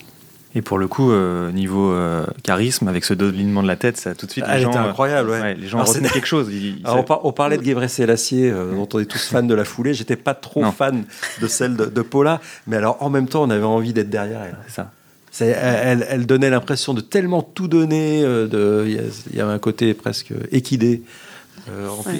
Et 0.54 0.62
pour 0.62 0.78
le 0.78 0.88
coup, 0.88 1.12
euh, 1.12 1.52
niveau 1.52 1.92
euh, 1.94 2.26
charisme, 2.44 2.88
avec 2.90 3.06
ce 3.06 3.14
doublement 3.14 3.64
de 3.64 3.68
la 3.68 3.78
tête, 3.78 3.98
ça 3.98 4.14
tout 4.16 4.26
de 4.26 4.32
suite. 4.32 4.44
Elle 4.50 4.64
était 4.64 4.78
incroyable, 4.78 5.30
ouais. 5.30 5.42
ouais 5.42 5.56
les 5.56 5.68
gens 5.68 5.82
retenaient 5.84 6.10
quelque 6.10 6.28
chose. 6.28 6.52
on, 7.24 7.32
parlait 7.32 7.58
de 7.58 7.64
Gebre 7.64 7.88
Selassie, 7.88 8.48
euh, 8.48 8.74
dont 8.74 8.88
on 8.94 9.00
est 9.00 9.06
tous 9.06 9.30
fans 9.30 9.44
de 9.44 9.54
la 9.54 9.64
foulée. 9.64 9.94
J'étais 9.94 10.18
pas 10.18 10.34
trop 10.34 10.70
fan 10.72 11.06
de 11.42 11.48
celle 11.48 11.78
de, 11.78 12.02
Paula, 12.02 12.42
mais 12.68 12.76
alors 12.76 12.98
en 13.02 13.10
même 13.10 13.28
temps, 13.28 13.44
on 13.44 13.50
avait 13.50 13.64
envie 13.64 13.94
d'être 13.94 14.10
derrière 14.10 14.42
elle. 14.42 14.58
C'est 14.68 14.76
ça. 14.76 14.92
Elle, 15.40 16.06
elle, 16.10 16.26
donnait 16.26 16.50
l'impression 16.50 16.94
de 16.94 17.02
tellement 17.02 17.42
tout 17.42 17.68
donner. 17.68 18.20
Il 18.22 19.02
y, 19.34 19.40
avait 19.40 19.54
un 19.54 19.60
côté 19.60 19.94
presque 19.94 20.34
équidé. 20.52 21.04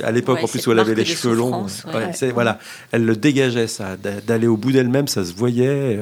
À 0.04 0.12
l'époque, 0.12 0.40
en 0.42 0.48
plus, 0.48 0.66
où 0.66 0.72
elle 0.72 0.80
avait 0.80 0.96
les 0.96 1.06
cheveux 1.06 1.36
longs. 1.36 1.66
Voilà, 2.34 2.60
elle 2.92 3.06
le 3.06 3.16
dégageait, 3.16 3.68
ça. 3.68 3.98
D'aller 3.98 4.48
au 4.48 4.58
bout 4.58 4.72
d'elle-même, 4.72 5.08
ça 5.08 5.26
se 5.26 5.34
voyait. 5.34 6.00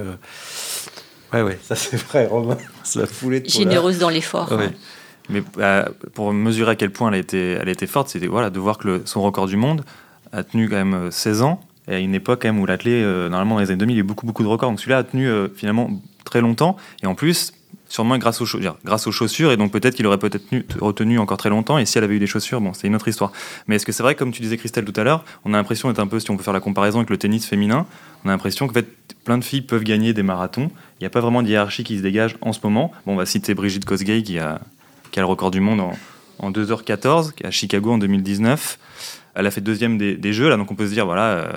Ouais, 1.34 1.42
ouais, 1.42 1.60
ça 1.62 1.76
c'est 1.76 1.98
vrai, 1.98 2.26
Romain. 2.26 2.58
La 2.96 3.06
foulée 3.06 3.40
de 3.40 3.50
Généreuse 3.50 4.00
dans 4.00 4.10
l'effort. 4.10 4.52
Mais 5.30 5.44
euh, 5.60 5.86
pour 6.16 6.34
mesurer 6.34 6.72
à 6.72 6.76
quel 6.76 6.90
point 6.90 7.12
elle 7.12 7.70
a 7.70 7.88
forte, 7.88 8.10
c'était 8.10 8.28
voilà, 8.28 8.50
de 8.50 8.60
voir 8.60 8.80
que 8.80 9.04
son 9.06 9.22
record 9.22 9.46
du 9.46 9.58
monde 9.58 9.84
a 10.32 10.44
tenu 10.44 10.68
quand 10.68 10.84
même 10.84 11.12
16 11.12 11.42
euh, 11.42 11.46
ans, 11.46 11.62
et 11.88 11.96
à 11.96 12.00
une 12.00 12.16
époque 12.16 12.42
quand 12.42 12.48
même 12.48 12.60
où 12.60 12.66
l'athlète, 12.66 13.04
euh, 13.04 13.30
normalement 13.30 13.56
dans 13.56 13.62
les 13.62 13.70
années 13.70 13.78
2000, 13.78 13.96
il 13.96 13.98
y 13.98 14.02
a 14.02 14.04
eu 14.04 14.08
beaucoup, 14.08 14.26
beaucoup 14.26 14.42
de 14.42 14.48
records. 14.48 14.72
Donc 14.72 14.80
celui-là 14.80 15.00
a 15.00 15.04
tenu 15.04 15.30
finalement 15.56 15.92
très 16.26 16.42
longtemps, 16.42 16.78
et 17.04 17.08
en 17.08 17.16
plus, 17.16 17.54
sûrement 17.90 18.18
grâce 18.18 18.40
aux, 18.42 18.46
grâce 18.86 19.08
aux 19.08 19.12
chaussures, 19.12 19.52
et 19.52 19.58
donc 19.58 19.72
peut-être 19.72 19.96
qu'il 19.96 20.06
aurait 20.08 20.20
peut-être 20.20 20.46
retenu 20.80 21.20
encore 21.20 21.38
très 21.38 21.50
longtemps, 21.50 21.78
et 21.78 21.86
si 21.86 21.98
elle 21.98 22.04
avait 22.04 22.16
eu 22.16 22.20
des 22.20 22.28
chaussures, 22.28 22.62
bon, 22.62 22.74
c'est 22.74 22.88
une 22.88 22.96
autre 22.96 23.08
histoire. 23.08 23.32
Mais 23.68 23.76
est-ce 23.76 23.86
que 23.86 23.92
c'est 23.92 24.04
vrai, 24.04 24.16
comme 24.16 24.32
tu 24.32 24.42
disais 24.42 24.58
Christelle 24.58 24.86
tout 24.86 24.98
à 25.00 25.04
l'heure, 25.04 25.26
on 25.44 25.54
a 25.54 25.58
l'impression 25.58 25.90
d'être 25.90 26.00
un 26.00 26.08
peu, 26.08 26.20
si 26.20 26.30
on 26.32 26.38
peut 26.38 26.44
faire 26.44 26.54
la 26.54 26.60
comparaison 26.60 27.00
avec 27.00 27.10
le 27.10 27.18
tennis 27.18 27.46
féminin, 27.46 27.86
on 28.24 28.30
a 28.30 28.32
l'impression 28.32 28.68
qu'en 28.68 28.74
fait, 28.74 28.88
plein 29.26 29.38
de 29.38 29.44
filles 29.44 29.62
peuvent 29.62 29.84
gagner 29.84 30.14
des 30.14 30.24
marathons, 30.24 30.70
il 31.00 31.04
n'y 31.04 31.08
a 31.08 31.10
pas 31.10 31.20
vraiment 31.20 31.42
de 31.42 31.48
hiérarchie 31.48 31.84
qui 31.84 31.98
se 31.98 32.04
dégage 32.04 32.38
en 32.42 32.54
ce 32.54 32.60
moment. 32.64 32.92
Bon, 33.06 33.14
on 33.14 33.18
va 33.18 33.26
citer 33.26 33.54
Brigitte 33.54 33.86
Kosgei 33.86 34.24
qui 34.24 34.40
a, 34.40 34.62
qui 35.12 35.20
a 35.20 35.24
le 35.24 35.28
record 35.28 35.52
du 35.52 35.60
monde 35.60 35.82
en, 35.82 35.94
en 36.40 36.52
2h14, 36.52 37.34
qui 37.34 37.44
est 37.44 37.48
à 37.48 37.52
Chicago 37.52 37.92
en 37.92 37.98
2019 37.98 38.80
elle 39.36 39.46
a 39.46 39.52
fait 39.52 39.62
deuxième 39.62 39.98
des, 39.98 40.34
jeux 40.34 40.50
là 40.50 40.58
donc 40.58 40.72
on 40.72 40.76
peut 40.76 40.88
se 40.88 40.92
dire 40.92 41.06
voilà 41.06 41.24
euh, 41.24 41.52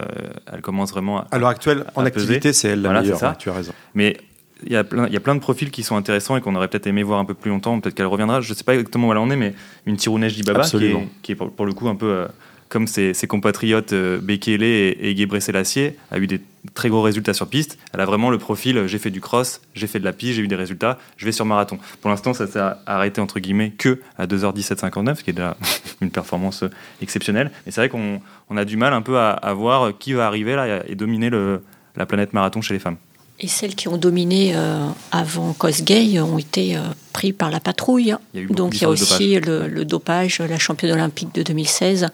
elle 0.53 0.61
commence 0.61 0.91
vraiment 0.93 1.21
à, 1.21 1.29
à 1.33 1.39
l'heure 1.39 1.49
actuelle 1.49 1.85
en 1.95 2.05
activité 2.05 2.53
c'est 2.53 2.69
elle 2.69 2.83
la 2.83 3.01
meilleure 3.01 3.19
ça. 3.19 3.35
tu 3.37 3.49
as 3.49 3.55
raison 3.55 3.73
mais 3.95 4.19
il 4.67 4.73
y, 4.73 4.77
a 4.77 4.85
plein, 4.85 5.07
il 5.07 5.13
y 5.13 5.17
a 5.17 5.21
plein 5.21 5.35
de 5.35 5.41
profils 5.41 5.71
qui 5.71 5.83
sont 5.83 5.97
intéressants 5.97 6.37
et 6.37 6.41
qu'on 6.41 6.55
aurait 6.55 6.69
peut-être 6.69 6.87
aimé 6.87 7.03
voir 7.03 7.19
un 7.19 7.25
peu 7.25 7.35
plus 7.35 7.51
longtemps. 7.51 7.79
Peut-être 7.81 7.95
qu'elle 7.95 8.07
reviendra. 8.07 8.41
Je 8.41 8.51
ne 8.51 8.55
sais 8.57 8.65
pas 8.65 8.75
exactement 8.75 9.09
où 9.09 9.13
elle 9.13 9.19
en 9.19 9.31
est, 9.31 9.37
mais 9.37 9.55
une 9.87 9.97
Tirounesh 9.97 10.35
Dibaba 10.35 10.63
qui 10.63 10.85
est, 10.85 11.09
qui 11.23 11.33
est 11.33 11.35
pour, 11.35 11.67
le 11.67 11.73
coup 11.73 11.89
un 11.89 11.95
peu 11.95 12.07
euh, 12.07 12.27
comme 12.69 12.87
ses, 12.87 13.15
compatriotes 13.29 13.93
euh, 13.93 14.19
Bekele 14.21 14.63
et, 14.63 14.97
et 15.01 15.17
Gebre 15.17 15.41
Selassie, 15.41 15.91
a 16.11 16.19
eu 16.19 16.27
des 16.27 16.41
très 16.75 16.89
gros 16.89 17.03
résultats 17.03 17.35
sur 17.35 17.49
piste. 17.49 17.79
Elle 17.93 18.01
a 18.01 18.05
vraiment 18.05 18.31
le 18.31 18.39
profil 18.39 18.79
euh, 18.79 18.87
j'ai 18.87 18.99
fait 18.99 19.11
du 19.11 19.21
cross, 19.21 19.61
j'ai 19.75 19.87
fait 19.87 19.99
de 19.99 20.05
la 20.05 20.13
piste, 20.13 20.35
j'ai 20.35 20.43
eu 20.43 20.49
des 20.49 20.57
résultats, 20.57 20.99
je 21.17 21.25
vais 21.25 21.33
sur 21.33 21.45
marathon. 21.45 21.79
Pour 22.01 22.11
l'instant, 22.11 22.33
ça 22.33 22.47
s'est 22.47 22.61
arrêté 22.87 23.21
entre 23.21 23.41
guillemets 23.41 23.71
que 23.71 24.01
à 24.17 24.27
2h17.59, 24.27 25.17
ce 25.17 25.25
qui 25.25 25.31
est 25.31 25.35
déjà 25.35 25.57
une 26.01 26.11
performance 26.11 26.65
exceptionnelle. 27.01 27.51
Et 27.67 27.71
c'est 27.71 27.81
vrai 27.81 27.89
qu'on 27.89 28.21
on 28.49 28.57
a 28.57 28.65
du 28.65 28.77
mal 28.77 28.93
un 28.93 29.03
peu 29.03 29.19
à, 29.19 29.31
à, 29.31 29.53
voir 29.53 29.97
qui 29.99 30.13
va 30.13 30.27
arriver 30.27 30.57
là 30.57 30.83
et 30.87 30.95
dominer 30.95 31.31
le, 31.31 31.63
la 31.97 32.07
planète 32.07 32.33
marathon 32.33 32.63
chez 32.63 32.75
les 32.75 32.81
femmes. 32.81 32.97
Et 33.45 33.49
celles 33.49 33.75
qui 33.75 33.89
ont 33.89 33.97
dominé 33.97 34.53
euh, 34.55 34.87
avant 35.11 35.53
Kosgei 35.53 36.21
ont 36.21 36.39
été 36.39 36.77
euh, 36.77 36.81
pris 37.13 37.33
par 37.33 37.51
la 37.51 37.59
patrouille. 37.59 38.15
Donc 38.51 38.77
il 38.77 38.83
y 38.83 38.85
a 38.85 38.89
aussi 38.89 39.41
le, 39.41 39.85
dopage, 39.85 40.39
la 40.39 40.61
championne 40.61 40.93
olympique 40.93 41.35
de 41.35 41.43
2016 41.43 42.09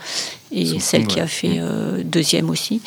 et 0.52 0.80
celle 0.80 1.06
qui 1.06 1.20
a 1.20 1.26
fait 1.26 1.58
euh, 1.58 2.02
deuxième 2.02 2.48
aussi. 2.48 2.80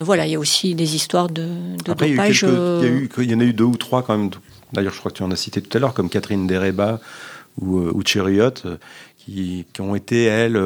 Voilà, 0.00 0.26
il 0.26 0.32
y 0.32 0.34
a 0.34 0.40
aussi 0.40 0.74
des 0.74 0.96
histoires 0.96 1.28
de, 1.28 1.46
dopage. 1.84 2.08
Il 2.08 2.10
y, 2.10 3.22
il 3.22 3.30
y, 3.30 3.34
en 3.36 3.40
a 3.40 3.44
eu 3.44 3.52
deux 3.52 3.64
ou 3.64 3.76
trois 3.76 4.02
quand 4.02 4.18
même. 4.18 4.30
D'ailleurs, 4.72 4.92
je 4.92 4.98
crois 4.98 5.12
que 5.12 5.16
tu 5.16 5.22
en 5.22 5.30
as 5.30 5.36
cité 5.36 5.62
tout 5.62 5.74
à 5.76 5.80
l'heure, 5.80 5.94
comme 5.94 6.10
Catherine 6.10 6.48
Dereba 6.48 6.98
ou, 7.60 7.78
ou 7.78 8.02
Chériot, 8.04 8.50
qui, 9.16 9.64
qui, 9.72 9.80
ont 9.80 9.94
été, 9.94 10.24
elles, 10.24 10.60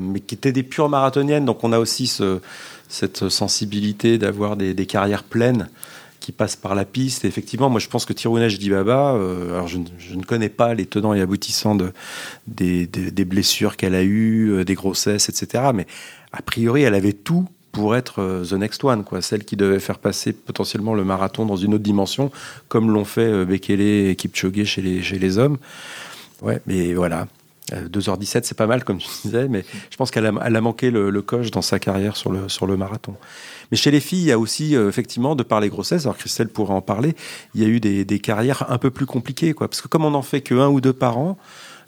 mais 0.00 0.20
qui 0.20 0.36
étaient 0.36 0.52
des 0.52 0.62
pures 0.62 0.88
marathoniennes. 0.88 1.44
Donc 1.44 1.64
on 1.64 1.72
a 1.72 1.80
aussi 1.80 2.06
ce, 2.06 2.38
cette 2.88 3.28
sensibilité 3.28 4.18
d'avoir 4.18 4.56
des, 4.56 4.72
des 4.72 4.86
carrières 4.86 5.24
pleines 5.24 5.68
qui 6.28 6.32
passe 6.32 6.56
par 6.56 6.74
la 6.74 6.84
piste. 6.84 7.24
Effectivement, 7.24 7.70
moi 7.70 7.80
je 7.80 7.88
pense 7.88 8.04
que 8.04 8.12
Tirounesh 8.12 8.58
Dibaba, 8.58 9.14
euh, 9.14 9.54
alors 9.54 9.66
je, 9.66 9.78
ne 9.78 10.22
connais 10.22 10.50
pas 10.50 10.74
les 10.74 10.84
tenants 10.84 11.14
et 11.14 11.22
aboutissants 11.22 11.74
de, 11.74 11.90
des, 12.46 13.24
blessures 13.24 13.78
qu'elle 13.78 13.94
a 13.94 14.02
eues, 14.02 14.62
des 14.66 14.74
grossesses, 14.74 15.30
etc. 15.30 15.70
Mais 15.72 15.86
a 16.32 16.42
priori, 16.42 16.82
elle 16.82 16.94
avait 16.94 17.14
tout 17.14 17.48
pour 17.72 17.96
être 17.96 18.20
euh, 18.20 18.44
the 18.44 18.52
next 18.52 18.84
one, 18.84 19.04
quoi, 19.04 19.22
celle 19.22 19.44
qui 19.46 19.56
devait 19.56 19.80
faire 19.80 19.98
passer 19.98 20.34
potentiellement 20.34 20.92
le 20.94 21.02
marathon 21.02 21.46
dans 21.46 21.56
une 21.56 21.72
autre 21.72 21.82
dimension, 21.82 22.30
comme 22.68 22.90
l'ont 22.90 23.06
fait 23.06 23.22
euh, 23.22 23.46
Bekele 23.46 23.80
et 23.80 24.14
Kipchoge 24.14 24.64
chez 24.64 24.82
les, 24.82 25.38
hommes. 25.38 25.56
Ouais, 26.42 26.60
mais 26.66 26.92
voilà. 26.92 27.26
2h17, 27.72 28.36
euh, 28.36 28.40
c'est 28.44 28.56
pas 28.56 28.66
mal, 28.66 28.84
comme 28.84 28.98
tu 28.98 29.08
disais, 29.24 29.48
mais 29.48 29.64
je 29.90 29.96
pense 29.96 30.10
qu'elle 30.10 30.26
a, 30.26 30.60
manqué 30.60 30.90
le, 30.90 31.22
coche 31.22 31.50
dans 31.50 31.62
sa 31.62 31.78
carrière 31.78 32.14
le, 32.30 32.50
sur 32.50 32.66
le 32.66 32.76
marathon. 32.76 33.14
Mais 33.70 33.76
chez 33.76 33.90
les 33.90 34.00
filles, 34.00 34.22
il 34.22 34.28
y 34.28 34.32
a 34.32 34.38
aussi, 34.38 34.74
effectivement, 34.74 35.34
de 35.34 35.42
par 35.42 35.60
les 35.60 35.68
grossesses, 35.68 36.06
alors 36.06 36.16
Christelle 36.16 36.48
pourrait 36.48 36.74
en 36.74 36.80
parler, 36.80 37.14
il 37.54 37.62
y 37.62 37.64
a 37.64 37.68
eu 37.68 37.80
des, 37.80 38.04
des 38.04 38.18
carrières 38.18 38.70
un 38.70 38.78
peu 38.78 38.90
plus 38.90 39.06
compliquées, 39.06 39.52
quoi. 39.52 39.68
Parce 39.68 39.82
que 39.82 39.88
comme 39.88 40.04
on 40.04 40.10
n'en 40.10 40.22
fait 40.22 40.40
que 40.40 40.54
un 40.54 40.68
ou 40.68 40.80
deux 40.80 40.92
par 40.94 41.18
an, 41.18 41.36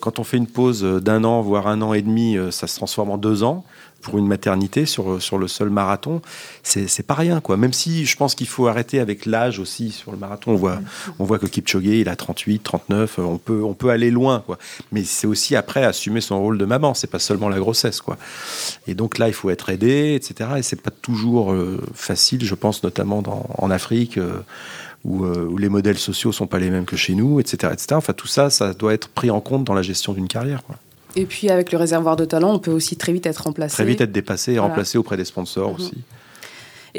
quand 0.01 0.19
on 0.19 0.25
fait 0.25 0.37
une 0.37 0.47
pause 0.47 0.83
d'un 0.83 1.25
an, 1.25 1.41
voire 1.43 1.67
un 1.67 1.83
an 1.83 1.93
et 1.93 2.03
demi, 2.03 2.37
ça 2.51 2.67
se 2.67 2.77
transforme 2.77 3.11
en 3.11 3.19
deux 3.19 3.43
ans 3.43 3.65
pour 4.01 4.19
une 4.19 4.27
maternité 4.27 4.87
sur, 4.87 5.21
sur 5.21 5.39
le 5.39 5.49
seul 5.49 5.71
marathon, 5.71 6.23
c'est 6.63 7.07
pas 7.07 7.15
rien. 7.15 7.41
quoi. 7.41 7.57
Même 7.57 7.73
si 7.73 8.07
je 8.07 8.17
pense 8.17 8.35
qu'il 8.35 8.49
faut 8.49 8.67
arrêter 8.67 9.01
avec 9.01 9.27
l'âge 9.27 9.59
aussi 9.59 9.91
sur 9.91 10.11
le 10.13 10.19
marathon. 10.19 10.53
On 10.53 10.57
voit, 10.57 10.81
on 11.19 11.25
voit 11.25 11.39
que 11.39 11.47
Kipchoge, 11.47 11.85
il 11.85 12.09
a 12.09 12.17
38, 12.17 12.61
39, 12.61 13.19
on 13.19 13.39
peut, 13.39 13.63
on 13.63 13.75
peut 13.75 13.91
aller 13.91 14.11
loin. 14.11 14.43
quoi. 14.45 14.59
Mais 14.93 15.05
c'est 15.05 15.27
aussi 15.27 15.57
après 15.57 15.85
assumer 15.85 16.21
son 16.21 16.41
rôle 16.41 16.59
de 16.59 16.65
maman, 16.65 16.95
c'est 16.95 17.11
pas 17.11 17.19
seulement 17.19 17.49
la 17.49 17.59
grossesse. 17.59 18.01
quoi. 18.01 18.17
Et 18.87 18.95
donc 18.95 19.19
là, 19.19 19.29
il 19.29 19.35
faut 19.35 19.51
être 19.51 19.71
aidé, 19.71 20.15
etc. 20.15 20.51
Et 20.59 20.63
c'est 20.63 20.81
pas 20.81 20.91
toujours 20.91 21.53
euh, 21.53 21.81
facile, 21.95 22.45
je 22.45 22.55
pense 22.55 22.83
notamment 22.83 23.23
dans, 23.23 23.49
en 23.59 23.71
Afrique. 23.71 24.19
Euh, 24.19 24.41
où, 25.05 25.25
euh, 25.25 25.47
où, 25.47 25.57
les 25.59 25.69
modèles 25.69 25.99
sociaux 25.99 26.33
sont 26.33 26.47
pas 26.47 26.59
les 26.59 26.71
mêmes 26.71 26.85
que 26.85 26.97
chez 26.97 27.15
nous, 27.15 27.41
etc., 27.41 27.73
etc. 27.73 27.87
Enfin, 27.93 28.13
tout 28.13 28.27
ça, 28.27 28.51
ça 28.51 28.75
doit 28.75 28.93
être 28.93 29.09
pris 29.09 29.31
en 29.31 29.41
compte 29.41 29.65
dans 29.65 29.75
la 29.75 29.83
gestion 29.83 30.13
d'une 30.13 30.29
carrière. 30.29 30.63
Quoi. 30.65 30.77
Et 31.17 31.27
puis 31.27 31.49
avec 31.49 31.73
le 31.73 31.79
réservoir 31.79 32.17
de 32.17 32.25
talent, 32.25 32.53
on 32.55 32.59
peut 32.59 32.71
aussi 32.71 32.97
très 32.97 33.13
vite 33.13 33.27
être 33.27 33.45
remplacé. 33.45 33.75
Très 33.75 33.85
vite 33.85 34.01
être 34.01 34.13
dépassé 34.13 34.53
et 34.53 34.59
remplacé 34.59 34.99
auprès 34.99 35.17
des 35.17 35.25
sponsors 35.25 35.71
mhm. 35.71 35.75
aussi. 35.77 35.95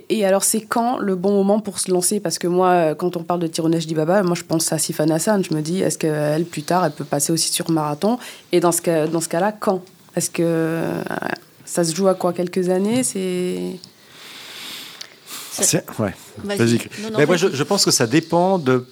Et 0.09 0.25
alors, 0.25 0.45
c'est 0.45 0.61
quand 0.61 0.99
le 0.99 1.15
bon 1.15 1.33
moment 1.33 1.59
pour 1.59 1.79
se 1.79 1.91
lancer? 1.91 2.21
Parce 2.21 2.39
que 2.39 2.47
moi, 2.47 2.95
quand 2.95 3.17
on 3.17 3.23
parle 3.23 3.41
de 3.41 3.47
Tironesh 3.47 3.87
Dibaba, 3.87 4.23
moi, 4.23 4.35
je 4.35 4.43
pense 4.43 4.71
à 4.71 4.77
Sifan 4.77 5.09
Hassan. 5.09 5.43
Je 5.43 5.53
me 5.53 5.61
dis, 5.61 5.81
est-ce 5.81 5.97
qu'elle, 5.97 6.45
plus 6.45 6.63
tard, 6.63 6.85
elle 6.85 6.93
peut 6.93 7.03
passer 7.03 7.33
aussi 7.33 7.51
sur 7.51 7.69
marathon? 7.69 8.17
Et 8.53 8.61
dans 8.61 8.71
ce, 8.71 8.81
cas, 8.81 9.07
dans 9.07 9.19
ce 9.19 9.27
cas-là, 9.27 9.51
quand? 9.51 9.81
Est-ce 10.15 10.29
que 10.29 10.43
euh, 10.45 11.01
ça 11.65 11.83
se 11.83 11.93
joue 11.93 12.07
à 12.07 12.15
quoi? 12.15 12.31
Quelques 12.31 12.69
années? 12.69 13.03
C'est. 13.03 13.79
Ouais. 15.99 16.13
Vas-y. 16.43 16.79
Mais 17.17 17.25
moi, 17.25 17.37
je, 17.37 17.47
je, 17.53 17.63
pense 17.63 17.85
que 17.85 17.91
ça 17.91 18.07
dépend 18.07 18.59
de 18.59 18.85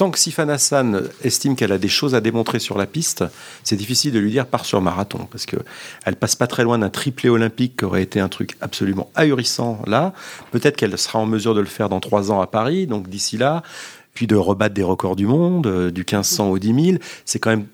tant 0.00 0.10
que 0.10 0.18
Sifan 0.18 0.48
Hassan 0.48 1.02
estime 1.22 1.56
qu'elle 1.56 1.72
a 1.72 1.78
des 1.78 1.88
choses 1.88 2.14
à 2.14 2.22
démontrer 2.22 2.58
sur 2.58 2.78
la 2.78 2.86
piste, 2.86 3.22
c'est 3.64 3.76
difficile 3.76 4.12
de 4.12 4.18
lui 4.18 4.30
dire 4.30 4.46
part 4.46 4.64
sur 4.64 4.80
marathon 4.80 5.28
parce 5.30 5.44
que 5.44 5.56
elle 6.06 6.16
passe 6.16 6.36
pas 6.36 6.46
très 6.46 6.64
loin 6.64 6.78
d'un 6.78 6.88
triplé 6.88 7.28
olympique 7.28 7.76
qui 7.76 7.84
aurait 7.84 8.02
été 8.02 8.18
un 8.18 8.30
truc 8.30 8.56
absolument 8.62 9.10
ahurissant 9.14 9.82
là. 9.86 10.14
Peut-être 10.52 10.76
qu'elle 10.76 10.96
sera 10.96 11.18
en 11.18 11.26
mesure 11.26 11.54
de 11.54 11.60
le 11.60 11.66
faire 11.66 11.90
dans 11.90 12.00
trois 12.00 12.32
ans 12.32 12.40
à 12.40 12.46
Paris, 12.46 12.86
donc 12.86 13.10
d'ici 13.10 13.36
là, 13.36 13.62
puis 14.14 14.26
de 14.26 14.36
rebattre 14.36 14.74
des 14.74 14.82
records 14.82 15.16
du 15.16 15.26
monde, 15.26 15.66
euh, 15.66 15.90
du 15.90 16.00
1500 16.00 16.48
au 16.48 16.58
10 16.58 16.84
000. 16.92 16.98
C'est 17.26 17.38
quand 17.38 17.50
même 17.50 17.66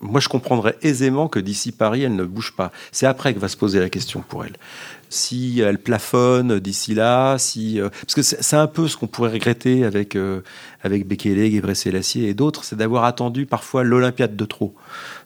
moi, 0.00 0.20
je 0.20 0.28
comprendrais 0.28 0.76
aisément 0.82 1.28
que 1.28 1.38
d'ici 1.38 1.72
Paris, 1.72 2.02
elle 2.02 2.14
ne 2.14 2.24
bouge 2.24 2.52
pas. 2.54 2.72
C'est 2.92 3.06
après 3.06 3.32
que 3.32 3.38
va 3.38 3.48
se 3.48 3.56
poser 3.56 3.80
la 3.80 3.88
question 3.88 4.22
pour 4.26 4.44
elle 4.44 4.54
si 5.08 5.60
elle 5.60 5.78
plafonne 5.78 6.58
d'ici 6.58 6.94
là, 6.94 7.36
si 7.38 7.80
euh, 7.80 7.88
parce 8.00 8.14
que 8.14 8.22
c'est 8.22 8.56
un 8.56 8.66
peu 8.66 8.88
ce 8.88 8.96
qu'on 8.96 9.06
pourrait 9.06 9.30
regretter 9.30 9.84
avec 9.84 10.16
euh, 10.16 10.40
avec 10.82 11.06
Bekele, 11.06 11.50
Gebre 11.50 11.74
Selassie 11.74 12.26
et 12.26 12.34
d'autres, 12.34 12.64
c'est 12.64 12.76
d'avoir 12.76 13.04
attendu 13.04 13.46
parfois 13.46 13.84
l'Olympiade 13.84 14.36
de 14.36 14.44
trop 14.44 14.74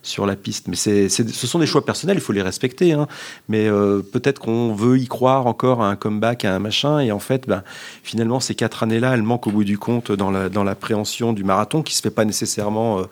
sur 0.01 0.25
la 0.25 0.37
piste. 0.37 0.69
Mais 0.69 0.77
c'est, 0.77 1.09
ce 1.09 1.47
sont 1.47 1.59
des 1.59 1.65
choix 1.65 1.83
personnels, 1.83 2.17
il 2.17 2.21
faut 2.21 2.31
les 2.31 2.41
respecter. 2.41 2.93
Hein. 2.93 3.07
Mais 3.49 3.67
euh, 3.67 4.01
peut-être 4.01 4.39
qu'on 4.39 4.73
veut 4.73 4.97
y 4.97 5.07
croire 5.07 5.47
encore 5.47 5.83
à 5.83 5.89
un 5.89 5.97
comeback, 5.97 6.45
à 6.45 6.55
un 6.55 6.59
machin, 6.59 6.99
et 6.99 7.11
en 7.11 7.19
fait, 7.19 7.45
ben, 7.45 7.63
finalement, 8.03 8.39
ces 8.39 8.55
quatre 8.55 8.83
années-là, 8.83 9.13
elles 9.15 9.23
manquent 9.23 9.47
au 9.47 9.51
bout 9.51 9.65
du 9.65 9.77
compte 9.77 10.13
dans, 10.13 10.31
la, 10.31 10.47
dans 10.47 10.63
l'appréhension 10.63 11.33
du 11.33 11.43
marathon, 11.43 11.83
qui 11.83 11.93
se 11.93 12.01
fait 12.01 12.09
pas 12.09 12.23
nécessairement 12.23 13.03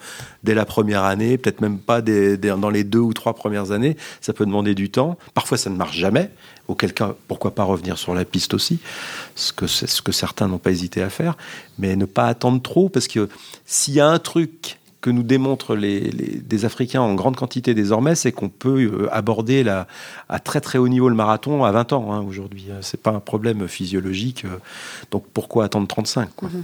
dès 0.43 0.53
la 0.53 0.63
première 0.63 1.03
année, 1.03 1.37
peut-être 1.37 1.59
même 1.59 1.79
pas 1.79 2.01
dans 2.01 2.69
les 2.69 2.85
deux 2.85 2.99
ou 2.99 3.13
trois 3.13 3.33
premières 3.33 3.71
années. 3.71 3.97
Ça 4.21 4.31
peut 4.31 4.45
demander 4.45 4.73
du 4.73 4.89
temps. 4.89 5.17
Parfois, 5.33 5.57
ça 5.57 5.69
ne 5.69 5.75
marche 5.75 5.97
jamais 5.97 6.31
auquel 6.67 6.93
cas, 6.93 7.15
pourquoi 7.27 7.55
pas 7.55 7.63
revenir 7.63 7.97
sur 7.97 8.13
la 8.13 8.25
piste 8.25 8.53
aussi, 8.53 8.79
ce 9.35 9.53
que, 9.53 9.67
ce 9.67 10.01
que 10.01 10.11
certains 10.11 10.47
n'ont 10.47 10.57
pas 10.57 10.71
hésité 10.71 11.01
à 11.01 11.09
faire, 11.09 11.37
mais 11.79 11.95
ne 11.95 12.05
pas 12.05 12.27
attendre 12.27 12.61
trop, 12.61 12.89
parce 12.89 13.07
que 13.07 13.29
s'il 13.65 13.93
y 13.93 13.99
a 13.99 14.07
un 14.07 14.19
truc 14.19 14.77
que 14.99 15.09
nous 15.09 15.23
démontrent 15.23 15.75
les, 15.75 16.01
des 16.01 16.65
Africains 16.65 17.01
en 17.01 17.13
grande 17.13 17.35
quantité 17.35 17.73
désormais, 17.73 18.15
c'est 18.15 18.31
qu'on 18.31 18.49
peut 18.49 18.81
euh, 18.81 19.15
aborder 19.15 19.63
la, 19.63 19.87
à 20.27 20.39
très 20.39 20.59
très 20.59 20.79
haut 20.79 20.87
niveau 20.87 21.07
le 21.07 21.15
marathon 21.15 21.63
à 21.63 21.71
20 21.71 21.93
ans 21.93 22.11
hein, 22.11 22.21
aujourd'hui. 22.27 22.65
C'est 22.81 23.01
pas 23.01 23.11
un 23.11 23.19
problème 23.19 23.67
physiologique, 23.67 24.45
euh, 24.45 24.57
donc 25.11 25.25
pourquoi 25.33 25.65
attendre 25.65 25.87
35 25.87 26.29
quoi. 26.35 26.49
Mm-hmm. 26.49 26.63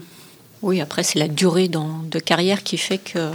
Oui, 0.64 0.82
après 0.82 1.04
c'est 1.04 1.20
la 1.20 1.28
durée 1.28 1.68
de 1.68 2.20
carrière 2.20 2.64
qui 2.64 2.78
fait 2.78 2.98
que 2.98 3.30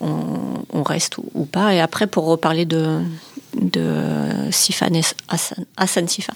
on, 0.00 0.82
reste 0.82 1.16
ou, 1.18 1.44
pas. 1.44 1.74
Et 1.74 1.80
après, 1.80 2.06
pour 2.06 2.26
reparler 2.26 2.64
de, 2.64 3.00
de 3.54 4.50
Sifan 4.50 5.00
Hassan, 5.76 6.08
Sifa. 6.08 6.32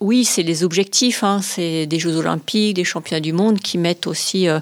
Oui, 0.00 0.24
c'est 0.24 0.42
les 0.42 0.64
objectifs, 0.64 1.24
hein. 1.24 1.40
c'est 1.42 1.86
des 1.86 1.98
Jeux 1.98 2.16
Olympiques, 2.16 2.74
des 2.74 2.84
championnats 2.84 3.20
du 3.20 3.32
monde 3.32 3.58
qui 3.58 3.78
mettent 3.78 4.06
aussi 4.06 4.48
euh, 4.48 4.60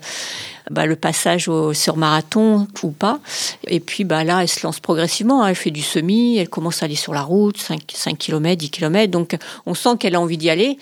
bah, 0.70 0.86
le 0.86 0.96
passage 0.96 1.48
au, 1.48 1.72
sur 1.74 1.96
marathon 1.96 2.66
ou 2.82 2.90
pas. 2.90 3.20
Et 3.66 3.80
puis 3.80 4.04
bah, 4.04 4.24
là, 4.24 4.42
elle 4.42 4.48
se 4.48 4.66
lance 4.66 4.80
progressivement, 4.80 5.42
hein. 5.42 5.48
elle 5.48 5.54
fait 5.54 5.70
du 5.70 5.82
semi, 5.82 6.38
elle 6.38 6.48
commence 6.48 6.82
à 6.82 6.86
aller 6.86 6.96
sur 6.96 7.12
la 7.12 7.22
route, 7.22 7.58
5, 7.58 7.80
5 7.92 8.18
km, 8.18 8.56
10 8.56 8.70
km, 8.70 9.10
donc 9.10 9.36
on 9.66 9.74
sent 9.74 9.96
qu'elle 10.00 10.14
a 10.14 10.20
envie 10.20 10.38
d'y 10.38 10.50
aller. 10.50 10.78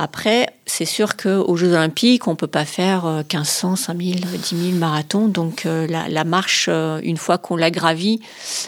Après, 0.00 0.46
c'est 0.64 0.84
sûr 0.84 1.16
qu'aux 1.16 1.56
Jeux 1.56 1.72
Olympiques, 1.72 2.28
on 2.28 2.32
ne 2.32 2.36
peut 2.36 2.46
pas 2.46 2.64
faire 2.64 3.04
1500, 3.06 3.74
5000, 3.74 4.20
10 4.20 4.70
000 4.70 4.78
marathons. 4.78 5.26
Donc 5.26 5.66
euh, 5.66 5.88
la, 5.88 6.24
marche, 6.24 6.66
euh, 6.68 7.00
une 7.02 7.16
fois 7.16 7.36
qu'on 7.36 7.56
l'a 7.56 7.72
gravie, 7.72 8.20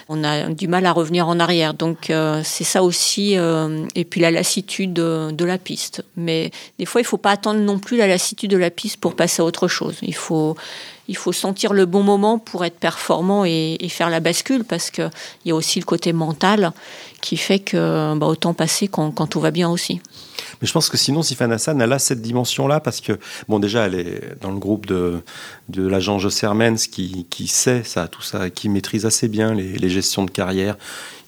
on 0.08 0.24
a 0.24 0.48
du 0.48 0.66
mal 0.66 0.86
à 0.86 0.92
revenir 0.92 1.28
en 1.28 1.38
arrière. 1.38 1.74
Donc 1.74 2.10
euh, 2.10 2.40
c'est 2.44 2.64
ça 2.64 2.82
aussi. 2.82 3.34
et 3.34 4.04
puis 4.04 4.20
la 4.20 4.32
lassitude 4.32 4.92
de, 4.92 5.44
la 5.44 5.58
piste. 5.58 6.04
Mais 6.16 6.50
des 6.80 6.84
fois, 6.84 7.00
il 7.00 7.04
ne 7.04 7.08
faut 7.08 7.16
pas 7.16 7.30
attendre 7.30 7.60
non 7.60 7.78
plus 7.78 7.96
la 7.96 8.08
lassitude 8.08 8.50
de 8.50 8.56
la 8.56 8.70
piste 8.70 8.96
pour 8.96 9.14
passer 9.14 9.40
à 9.40 9.44
autre 9.44 9.68
chose. 9.68 9.96
Il 10.02 10.16
faut, 10.16 10.56
il 11.06 11.16
faut 11.16 11.32
sentir 11.32 11.72
le 11.72 11.86
bon 11.86 12.02
moment 12.02 12.38
pour 12.38 12.64
être 12.64 12.78
performant 12.78 13.44
et, 13.44 13.78
faire 13.88 14.10
la 14.10 14.18
bascule 14.18 14.64
parce 14.64 14.90
qu'il 14.90 15.10
y 15.44 15.52
a 15.52 15.54
aussi 15.54 15.78
le 15.78 15.84
côté 15.84 16.12
mental 16.12 16.72
qui 17.20 17.36
fait 17.36 17.60
que 17.60 18.14
bah, 18.16 18.26
autant 18.26 18.54
passer 18.54 18.88
quand, 18.88 19.12
quand 19.12 19.28
tout 19.28 19.40
va 19.40 19.52
bien 19.52 19.70
aussi. 19.70 20.00
Mais 20.60 20.66
je 20.66 20.72
pense 20.72 20.88
que 20.88 20.96
sinon, 20.96 21.22
Sifan 21.22 21.50
Hassan, 21.50 21.80
elle 21.80 21.92
a 21.92 21.98
cette 21.98 22.20
dimension-là 22.20 22.80
parce 22.80 23.00
que, 23.00 23.18
bon, 23.48 23.58
déjà, 23.58 23.86
elle 23.86 23.94
est 23.94 24.40
dans 24.40 24.50
le 24.50 24.58
groupe 24.58 24.86
de, 24.86 25.20
de 25.68 25.86
l'agent 25.86 26.18
José 26.18 26.46
Hermens 26.46 26.86
qui, 26.90 27.26
qui 27.30 27.46
sait 27.46 27.82
ça, 27.84 28.08
tout 28.08 28.22
ça, 28.22 28.50
qui 28.50 28.68
maîtrise 28.68 29.06
assez 29.06 29.28
bien 29.28 29.54
les, 29.54 29.72
les 29.74 29.88
gestions 29.88 30.24
de 30.24 30.30
carrière. 30.30 30.76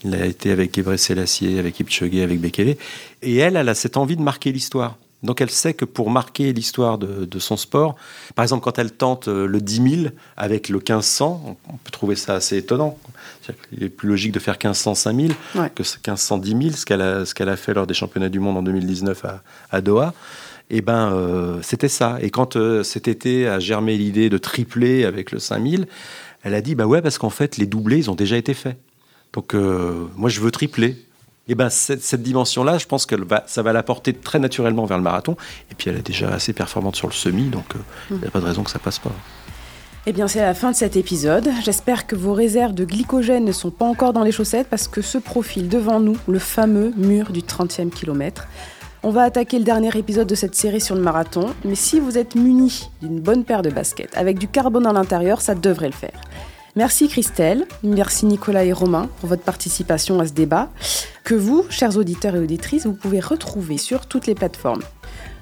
Il 0.05 0.15
a 0.15 0.27
été 0.27 0.51
avec 0.51 0.75
Gebre 0.75 0.97
Selassie, 0.99 1.59
avec 1.59 1.79
Ipchoge, 1.81 2.17
avec 2.17 2.41
Bekele. 2.41 2.77
Et 3.23 3.37
elle, 3.37 3.57
elle 3.57 3.69
a 3.69 3.75
cette 3.75 3.97
envie 3.97 4.17
de 4.17 4.23
marquer 4.23 4.53
l'histoire. 4.53 4.99
Donc 5.23 5.41
elle 5.41 5.51
sait 5.51 5.75
que 5.75 5.85
pour 5.85 6.11
marquer 6.11 6.53
l'histoire 6.53 6.99
de, 6.99 7.25
de, 7.25 7.39
son 7.39 7.57
sport, 7.57 7.95
par 8.35 8.43
exemple 8.43 8.65
quand 8.65 8.79
elle 8.79 8.91
tente 8.91 9.29
euh, 9.29 9.47
le 9.47 9.61
10 9.61 10.01
000 10.03 10.07
avec 10.37 10.69
le 10.69 10.79
1500, 10.79 11.57
on 11.69 11.77
peut 11.77 11.91
trouver 11.91 12.17
ça 12.17 12.35
assez 12.35 12.57
étonnant. 12.57 12.99
Il 13.73 13.85
est 13.85 13.89
plus 13.89 14.09
logique 14.09 14.33
de 14.33 14.41
faire 14.41 14.55
1500 14.55 14.95
5000 14.95 15.35
que 15.75 15.83
1500 15.83 16.39
10 16.39 16.51
000, 16.51 16.61
ce 16.71 16.87
qu'elle 16.87 17.01
a, 17.01 17.25
ce 17.25 17.35
qu'elle 17.35 17.49
a 17.49 17.57
fait 17.57 17.75
lors 17.75 17.87
des 17.87 17.95
championnats 17.95 18.29
du 18.29 18.41
monde 18.41 18.57
en 18.57 18.63
2019 18.63 19.25
à, 19.25 19.43
à 19.71 19.81
Doha. 19.81 20.13
Et 20.71 20.79
eh 20.79 20.81
ben 20.81 21.13
euh, 21.13 21.59
c'était 21.63 21.89
ça. 21.89 22.19
Et 22.21 22.31
quand 22.31 22.57
euh, 22.57 22.83
cet 22.83 23.07
été 23.07 23.47
a 23.47 23.59
germé 23.59 23.97
l'idée 23.99 24.31
de 24.31 24.39
tripler 24.39 25.05
avec 25.05 25.31
le 25.31 25.39
5000, 25.39 25.87
elle 26.43 26.55
a 26.55 26.61
dit 26.61 26.75
bah 26.75 26.87
ouais 26.87 27.03
parce 27.03 27.19
qu'en 27.19 27.31
fait 27.31 27.59
les 27.59 27.67
doublés 27.67 27.99
ils 27.99 28.11
ont 28.11 28.15
déjà 28.15 28.37
été 28.37 28.55
faits. 28.55 28.79
Donc 29.35 29.55
moi 29.55 30.29
je 30.29 30.41
veux 30.41 30.51
tripler. 30.51 30.97
Et 31.53 31.55
ben 31.55 31.69
cette, 31.69 32.15
dimension-là, 32.15 32.79
je 32.79 32.87
pense 32.87 33.05
que 33.05 33.15
ça 33.45 33.61
va 33.61 33.75
la 33.75 33.83
porter 33.83 34.15
très 34.15 34.39
naturellement 34.39 34.87
vers 34.87 34.97
le 34.97 35.03
marathon. 35.03 35.37
Et 35.71 35.75
puis 35.75 35.91
elle 35.91 35.99
est 35.99 36.07
déjà 36.07 36.31
assez 36.31 36.55
performante 36.55 36.97
sur 36.97 37.09
le 37.09 37.13
semi, 37.13 37.51
donc 37.51 37.77
euh, 37.77 37.79
il 38.11 38.17
n'y 38.17 38.27
a 38.27 38.31
pas 38.31 38.41
de 38.41 38.47
raison 38.47 38.63
que 38.63 38.71
ça 38.71 38.79
passe 38.79 38.99
pas. 38.99 39.13
Eh 40.07 40.15
bien, 40.15 40.29
c'est 40.29 40.41
la 40.41 40.55
fin 40.55 40.71
de 40.71 40.77
cet 40.77 40.97
épisode. 40.97 41.51
J'espère 41.63 42.07
que 42.07 42.17
vos 42.17 42.33
réserves 42.33 42.73
de 42.73 42.87
glycogène 42.87 43.45
ne 43.45 43.53
sont 43.53 43.71
pas 43.71 43.85
encore 43.85 44.15
dans 44.15 44.25
les 44.25 44.33
chaussettes 44.33 44.69
parce 44.71 44.89
que 44.89 45.03
se 45.03 45.19
profile 45.19 45.69
devant 45.69 46.01
nous 46.01 46.17
le 46.27 46.39
fameux 46.39 46.91
mur 46.97 47.33
du 47.33 47.41
30e 47.41 47.91
kilomètre. 47.91 48.49
On 49.03 49.11
va 49.11 49.21
attaquer 49.21 49.59
le 49.59 49.65
dernier 49.65 49.95
épisode 49.95 50.29
de 50.29 50.35
cette 50.35 50.55
série 50.55 50.81
sur 50.81 50.95
le 50.95 51.03
marathon, 51.03 51.53
mais 51.67 51.75
si 51.75 52.01
vous 52.01 52.17
êtes 52.17 52.35
muni 52.35 52.89
d'une 53.03 53.21
bonne 53.21 53.45
paire 53.45 53.61
de 53.61 53.69
baskets 53.69 54.17
avec 54.17 54.39
du 54.39 54.49
carbone 54.49 54.87
à 54.87 54.95
l'intérieur, 54.95 55.43
ça 55.43 55.55
devrait 55.55 55.89
le 55.89 55.93
faire. 55.93 56.19
Merci 56.75 57.07
Christelle, 57.07 57.67
merci 57.83 58.25
Nicolas 58.25 58.65
et 58.65 58.73
Romain 58.73 59.11
pour 59.21 59.29
votre 59.29 59.43
participation 59.43 60.21
à 60.21 60.27
ce 60.27 60.33
débat, 60.33 60.71
que 61.23 61.35
vous, 61.35 61.67
chers 61.69 61.99
auditeurs 61.99 62.35
et 62.35 62.39
auditrices, 62.39 62.87
vous 62.87 62.95
pouvez 62.95 63.21
retrouver 63.21 63.77
sur 63.77 64.07
toutes 64.07 64.27
les 64.27 64.35
plateformes. 64.35 64.83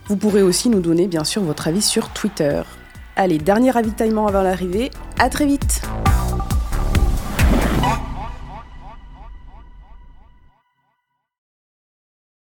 Vous 0.07 0.17
pourrez 0.17 0.43
aussi 0.43 0.69
nous 0.69 0.81
donner 0.81 1.07
bien 1.07 1.23
sûr 1.23 1.43
votre 1.43 1.69
avis 1.69 1.83
sur 1.83 2.09
Twitter. 2.09 2.63
Allez, 3.15 3.39
dernier 3.39 3.71
ravitaillement 3.71 4.27
avant 4.27 4.43
l'arrivée, 4.43 4.91
à 5.21 5.29
très 5.29 5.47
vite 5.47 5.83